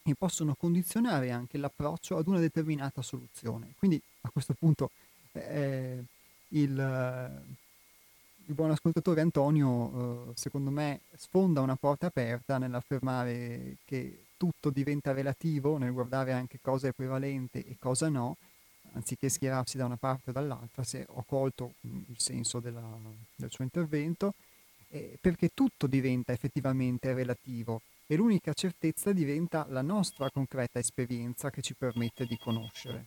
[0.06, 3.72] e possono condizionare anche l'approccio ad una determinata soluzione.
[3.78, 4.90] Quindi a questo punto
[5.32, 6.05] eh,
[6.48, 7.43] il,
[8.47, 15.12] il, buon ascoltatore Antonio, eh, secondo me, sfonda una porta aperta nell'affermare che tutto diventa
[15.12, 18.36] relativo, nel guardare anche cosa è prevalente e cosa no,
[18.93, 22.86] anziché schierarsi da una parte o dall'altra, se ho colto mm, il senso della,
[23.36, 24.35] del suo intervento,
[24.89, 31.62] eh, perché tutto diventa effettivamente relativo e l'unica certezza diventa la nostra concreta esperienza che
[31.62, 33.06] ci permette di conoscere.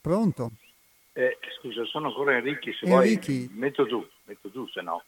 [0.00, 0.52] Pronto?
[1.12, 3.46] Eh, scusa, sono ancora Enrichi, se Enrichi.
[3.46, 5.02] vuoi metto giù, metto giù se no.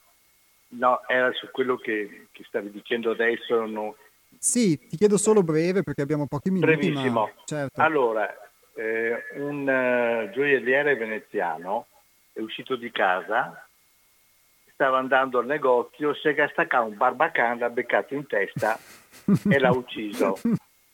[0.74, 3.66] No, era su quello che, che stavi dicendo adesso.
[3.66, 3.96] No.
[4.38, 6.74] Sì, ti chiedo solo breve perché abbiamo pochi minuti.
[6.74, 7.20] Brevissimo.
[7.20, 7.32] Ma...
[7.44, 7.80] Certo.
[7.80, 8.28] Allora,
[8.74, 11.86] eh, un uh, gioielliere veneziano
[12.32, 13.66] è uscito di casa
[14.72, 18.78] stava andando al negozio, si è gastacato un barbacan, l'ha beccato in testa
[19.48, 20.38] e l'ha ucciso.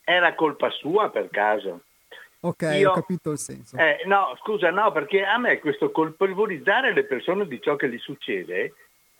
[0.03, 1.81] Era colpa sua per caso?
[2.41, 3.77] Ok, Io, ho capito il senso.
[3.77, 7.97] Eh, no, scusa, no, perché a me questo colpevolizzare le persone di ciò che gli
[7.97, 8.73] succede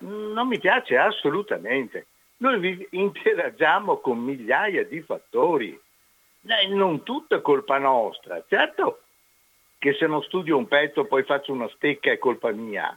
[0.03, 2.07] mm, non mi piace assolutamente.
[2.37, 5.77] Noi interagiamo con migliaia di fattori,
[6.47, 8.41] eh, non tutto è colpa nostra.
[8.47, 9.01] Certo
[9.79, 12.95] che se non studio un pezzo poi faccio una stecca è colpa mia,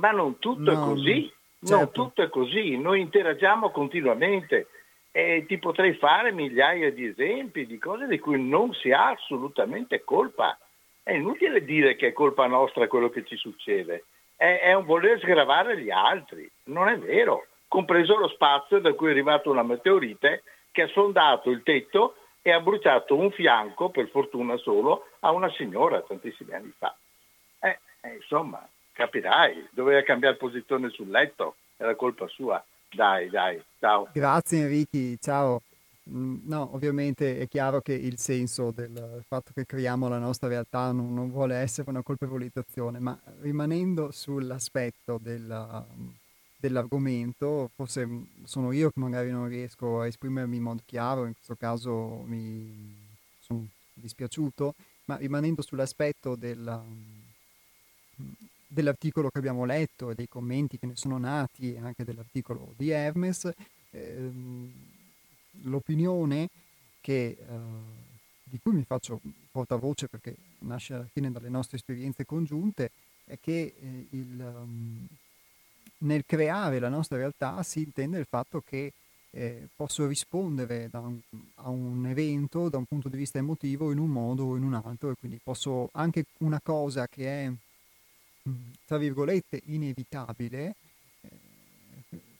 [0.00, 1.76] ma non tutto no, è così, certo.
[1.76, 4.68] non tutto è così, noi interagiamo continuamente
[5.12, 10.02] e ti potrei fare migliaia di esempi di cose di cui non si ha assolutamente
[10.02, 10.58] colpa.
[11.02, 14.04] È inutile dire che è colpa nostra quello che ci succede,
[14.36, 19.08] è, è un voler sgravare gli altri, non è vero, compreso lo spazio da cui
[19.08, 24.08] è arrivata una meteorite che ha sondato il tetto e ha bruciato un fianco, per
[24.08, 26.96] fortuna solo, a una signora tantissimi anni fa.
[27.60, 28.66] Eh, eh, insomma,
[29.00, 32.62] capirai, doveva cambiare posizione sul letto, era colpa sua.
[32.92, 34.08] Dai, dai, ciao.
[34.12, 35.62] Grazie Enrichi, ciao.
[36.10, 40.92] Mm, no, ovviamente è chiaro che il senso del fatto che creiamo la nostra realtà
[40.92, 45.86] non, non vuole essere una colpevolizzazione, ma rimanendo sull'aspetto della,
[46.56, 48.06] dell'argomento, forse
[48.44, 52.94] sono io che magari non riesco a esprimermi in modo chiaro, in questo caso mi
[53.38, 54.74] sono dispiaciuto,
[55.06, 56.82] ma rimanendo sull'aspetto della,
[58.72, 63.50] dell'articolo che abbiamo letto e dei commenti che ne sono nati, anche dell'articolo di Hermes,
[63.90, 64.72] ehm,
[65.62, 66.48] l'opinione
[67.00, 67.46] che, eh,
[68.44, 69.20] di cui mi faccio
[69.50, 72.92] portavoce perché nasce alla fine dalle nostre esperienze congiunte,
[73.24, 75.06] è che eh, il, um,
[75.98, 78.92] nel creare la nostra realtà si intende il fatto che
[79.32, 81.18] eh, posso rispondere un,
[81.56, 84.74] a un evento da un punto di vista emotivo in un modo o in un
[84.74, 87.52] altro e quindi posso anche una cosa che è
[88.84, 90.74] tra virgolette inevitabile
[91.20, 91.28] eh,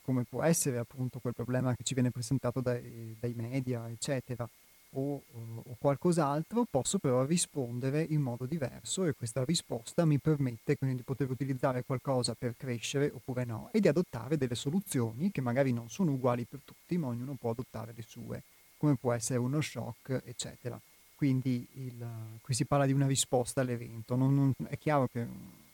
[0.02, 4.48] come può essere appunto quel problema che ci viene presentato dai, dai media eccetera
[4.92, 10.96] o, o, qualcos'altro, posso però rispondere in modo diverso e questa risposta mi permette quindi
[10.96, 15.72] di poter utilizzare qualcosa per crescere oppure no e di adottare delle soluzioni che magari
[15.72, 18.42] non sono uguali per tutti, ma ognuno può adottare le sue,
[18.76, 20.80] come può essere uno shock, eccetera.
[21.14, 22.06] Quindi il,
[22.40, 24.16] qui si parla di una risposta all'evento.
[24.16, 25.26] Non, non, è chiaro che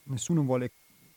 [0.06, 0.70] nessuno vuole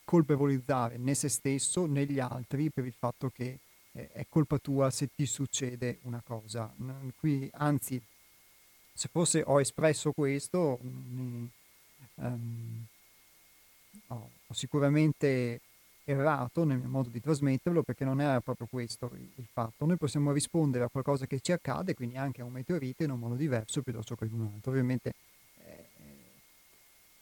[0.03, 3.59] colpevolizzare né se stesso né gli altri per il fatto che
[3.91, 6.73] è colpa tua se ti succede una cosa.
[7.17, 8.01] Qui, anzi,
[8.93, 11.49] se fosse ho espresso questo, mi,
[12.15, 12.85] um,
[14.07, 15.61] ho, ho, sicuramente
[16.03, 19.85] errato nel mio modo di trasmetterlo perché non era proprio questo il, il, fatto.
[19.85, 23.19] Noi possiamo rispondere a qualcosa che ci accade, quindi anche a un meteorite, in un
[23.19, 24.71] modo diverso piuttosto che in un altro.
[24.71, 25.13] Ovviamente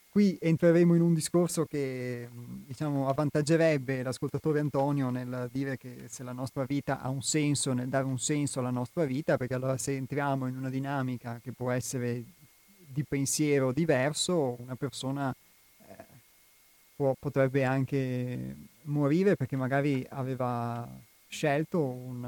[0.10, 2.28] qui entreremo in un discorso che
[2.66, 7.88] diciamo, avvantaggerebbe l'ascoltatore Antonio nel dire che se la nostra vita ha un senso, nel
[7.88, 11.72] dare un senso alla nostra vita, perché allora se entriamo in una dinamica che può
[11.72, 12.24] essere
[12.88, 15.34] di pensiero diverso, una persona
[15.88, 16.06] eh,
[16.96, 20.88] può, potrebbe anche morire perché magari aveva
[21.28, 22.28] scelto un,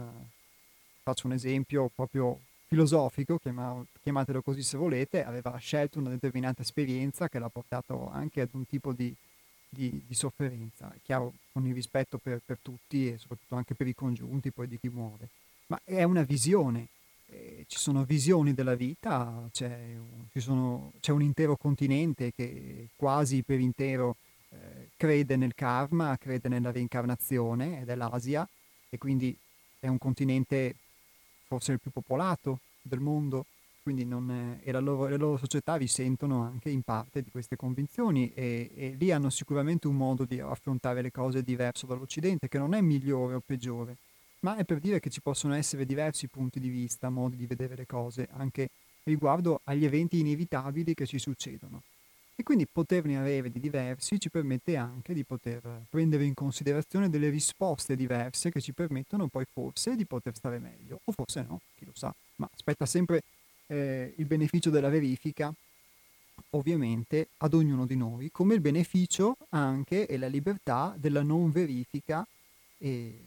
[1.01, 2.39] faccio un esempio proprio
[2.70, 3.40] filosofico,
[4.04, 8.68] chiamatelo così se volete, aveva scelto una determinata esperienza che l'ha portato anche ad un
[8.68, 9.14] tipo di,
[9.68, 13.96] di, di sofferenza, chiaro con il rispetto per, per, tutti e soprattutto anche per i
[13.96, 15.30] congiunti poi di chi muore,
[15.68, 16.90] ma è una visione,
[17.26, 19.96] eh, ci sono visioni della vita, c'è,
[20.36, 24.16] sono, c'è, un intero continente che quasi per intero
[24.50, 28.48] eh, crede nel karma, crede nella reincarnazione ed è l'Asia
[28.90, 29.36] e quindi
[29.80, 30.76] è un continente
[31.50, 33.48] forse il più popolato del mondo,
[33.82, 38.70] quindi è, e loro, le loro società risentono anche in parte di queste convinzioni e,
[38.76, 42.82] e, lì hanno sicuramente un modo di affrontare le cose diverso dall'Occidente, che non è
[42.82, 43.98] migliore o peggiore,
[44.42, 47.76] ma è per dire che ci possono essere diversi punti di vista, modi di vedere
[47.76, 48.70] le cose, anche
[49.06, 51.82] riguardo agli eventi inevitabili che ci succedono.
[52.40, 55.60] E quindi poterne avere di diversi ci permette anche di poter
[55.90, 61.02] prendere in considerazione delle risposte diverse che ci permettono poi forse di poter stare meglio,
[61.03, 62.16] o forse no, chi lo sa.
[62.38, 63.24] Ma aspetta sempre
[63.68, 65.53] eh, il beneficio della verifica,
[66.52, 72.26] ovviamente, ad ognuno di noi, come il beneficio anche e la libertà della non verifica
[72.78, 73.20] e,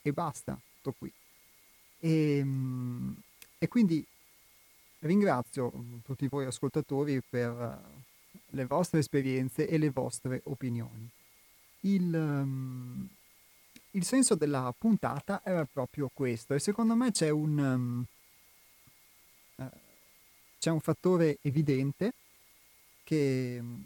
[0.00, 1.12] e basta, tutto qui.
[1.98, 3.16] E, ehm,
[3.58, 4.02] e quindi
[5.00, 8.04] Ringrazio mm, tutti voi ascoltatori per eh,
[8.50, 11.08] le vostre esperienze e le vostre opinioni.
[11.80, 13.08] Il, um,
[13.90, 18.04] il senso della puntata era proprio questo e secondo me c'è un, um,
[19.56, 19.70] uh,
[20.58, 22.12] c'è un fattore evidente
[23.04, 23.84] che um,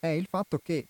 [0.00, 0.86] è il fatto che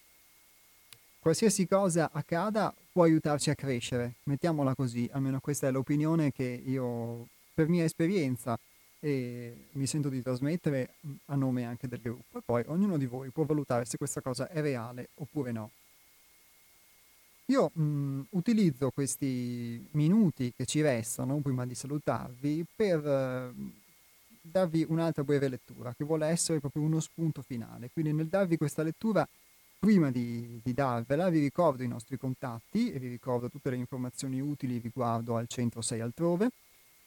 [1.19, 7.27] qualsiasi cosa accada può aiutarci a crescere, mettiamola così, almeno questa è l'opinione che io
[7.53, 8.59] per mia esperienza
[9.07, 10.95] e mi sento di trasmettere
[11.27, 14.61] a nome anche del gruppo poi ognuno di voi può valutare se questa cosa è
[14.61, 15.71] reale oppure no.
[17.47, 23.53] Io mh, utilizzo questi minuti che ci restano prima di salutarvi per eh,
[24.41, 27.91] darvi un'altra breve lettura che vuole essere proprio uno spunto finale.
[27.93, 29.25] Quindi nel darvi questa lettura,
[29.79, 34.41] prima di, di darvela, vi ricordo i nostri contatti e vi ricordo tutte le informazioni
[34.41, 36.51] utili riguardo al centro 6 altrove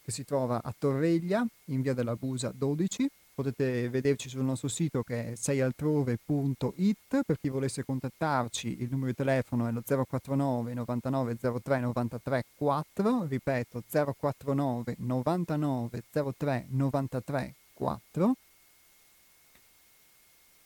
[0.02, 5.02] che si trova a Torreglia, in via della Busa 12, potete vederci sul nostro sito
[5.02, 11.38] che è seialtrove.it, per chi volesse contattarci il numero di telefono è lo 049 99
[11.38, 16.04] 03 93 4, ripeto 049 99
[16.38, 18.36] 03 93 4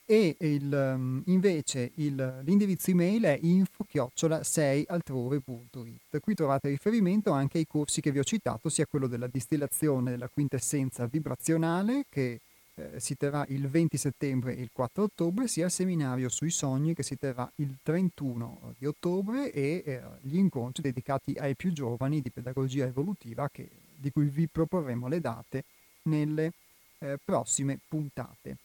[0.06, 6.20] e il, um, invece il, l'indirizzo email è info-6altrove.it.
[6.20, 10.28] Qui trovate riferimento anche ai corsi che vi ho citato, sia quello della distillazione della
[10.28, 12.40] quintessenza vibrazionale che
[12.76, 16.92] eh, si terrà il 20 settembre e il 4 ottobre, sia il seminario sui sogni
[16.92, 22.20] che si terrà il 31 di ottobre e eh, gli incontri dedicati ai più giovani
[22.20, 25.64] di pedagogia evolutiva che, di cui vi proporremo le date
[26.02, 26.52] nelle
[26.98, 28.56] eh, prossime puntate.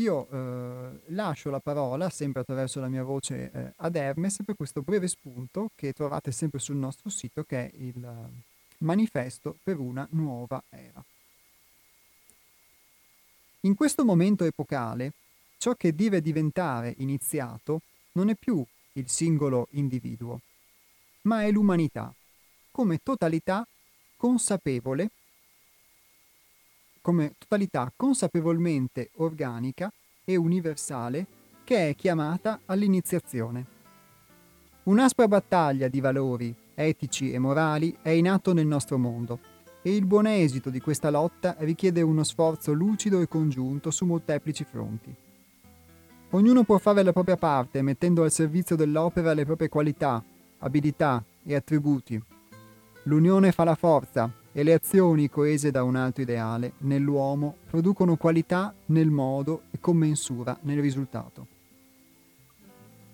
[0.00, 4.82] Io eh, lascio la parola, sempre attraverso la mia voce, eh, ad Hermes per questo
[4.82, 8.30] breve spunto che trovate sempre sul nostro sito, che è il
[8.78, 11.02] manifesto per una nuova era.
[13.62, 15.14] In questo momento epocale,
[15.56, 17.80] ciò che deve diventare iniziato
[18.12, 20.40] non è più il singolo individuo,
[21.22, 22.14] ma è l'umanità,
[22.70, 23.66] come totalità
[24.16, 25.10] consapevole
[27.08, 29.90] come totalità consapevolmente organica
[30.26, 31.24] e universale
[31.64, 33.64] che è chiamata all'iniziazione.
[34.82, 39.38] Un'aspra battaglia di valori etici e morali è in atto nel nostro mondo
[39.80, 44.64] e il buon esito di questa lotta richiede uno sforzo lucido e congiunto su molteplici
[44.64, 45.14] fronti.
[46.32, 50.22] Ognuno può fare la propria parte mettendo al servizio dell'opera le proprie qualità,
[50.58, 52.22] abilità e attributi.
[53.04, 58.74] L'unione fa la forza e le azioni coese da un alto ideale nell'uomo producono qualità
[58.86, 61.46] nel modo e commensura nel risultato.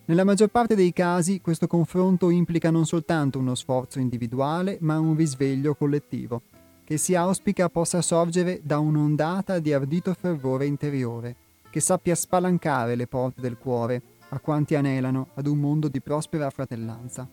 [0.07, 5.17] Nella maggior parte dei casi questo confronto implica non soltanto uno sforzo individuale, ma un
[5.17, 6.43] risveglio collettivo,
[6.85, 11.37] che si auspica possa sorgere da un'ondata di ardito fervore interiore,
[11.71, 16.51] che sappia spalancare le porte del cuore a quanti anelano ad un mondo di prospera
[16.51, 17.27] fratellanza.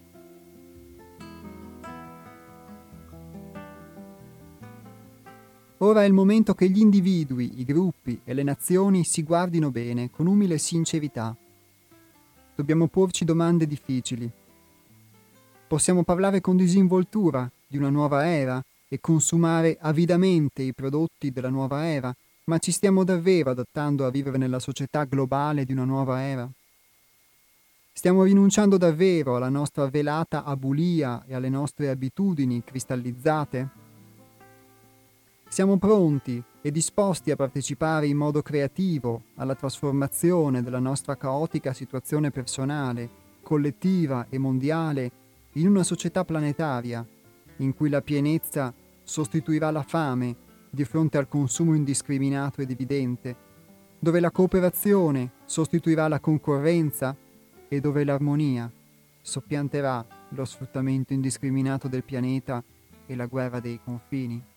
[5.83, 10.11] Ora è il momento che gli individui, i gruppi e le nazioni si guardino bene
[10.11, 11.35] con umile sincerità.
[12.53, 14.29] Dobbiamo porci domande difficili.
[15.67, 21.87] Possiamo parlare con disinvoltura di una nuova era e consumare avidamente i prodotti della nuova
[21.87, 26.47] era, ma ci stiamo davvero adattando a vivere nella società globale di una nuova era?
[27.91, 33.80] Stiamo rinunciando davvero alla nostra velata abulia e alle nostre abitudini cristallizzate?
[35.52, 42.32] Siamo pronti e disposti a partecipare in modo creativo alla trasformazione della nostra caotica situazione
[42.32, 43.10] personale,
[43.41, 45.11] collettiva e mondiale
[45.56, 47.06] in una società planetaria
[47.57, 48.73] in cui la pienezza
[49.03, 50.38] sostituirà la fame
[50.69, 53.36] di fronte al consumo indiscriminato ed evidente,
[53.99, 57.14] dove la cooperazione sostituirà la concorrenza
[57.68, 58.72] e dove l'armonia
[59.19, 62.64] soppianterà lo sfruttamento indiscriminato del pianeta
[63.06, 64.51] e la guerra dei confini.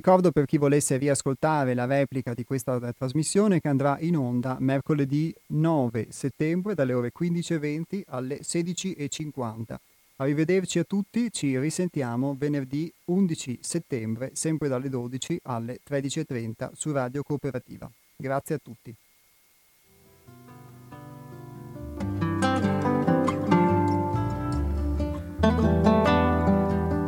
[0.00, 4.56] ricordo per chi volesse riascoltare la replica di questa eh, trasmissione che andrà in onda
[4.58, 9.76] mercoledì 9 settembre dalle ore 15.20 alle 16.50.
[10.16, 17.22] Arrivederci a tutti, ci risentiamo venerdì 11 settembre, sempre dalle 12 alle 13.30 su Radio
[17.22, 17.90] Cooperativa.
[18.16, 18.96] Grazie a tutti.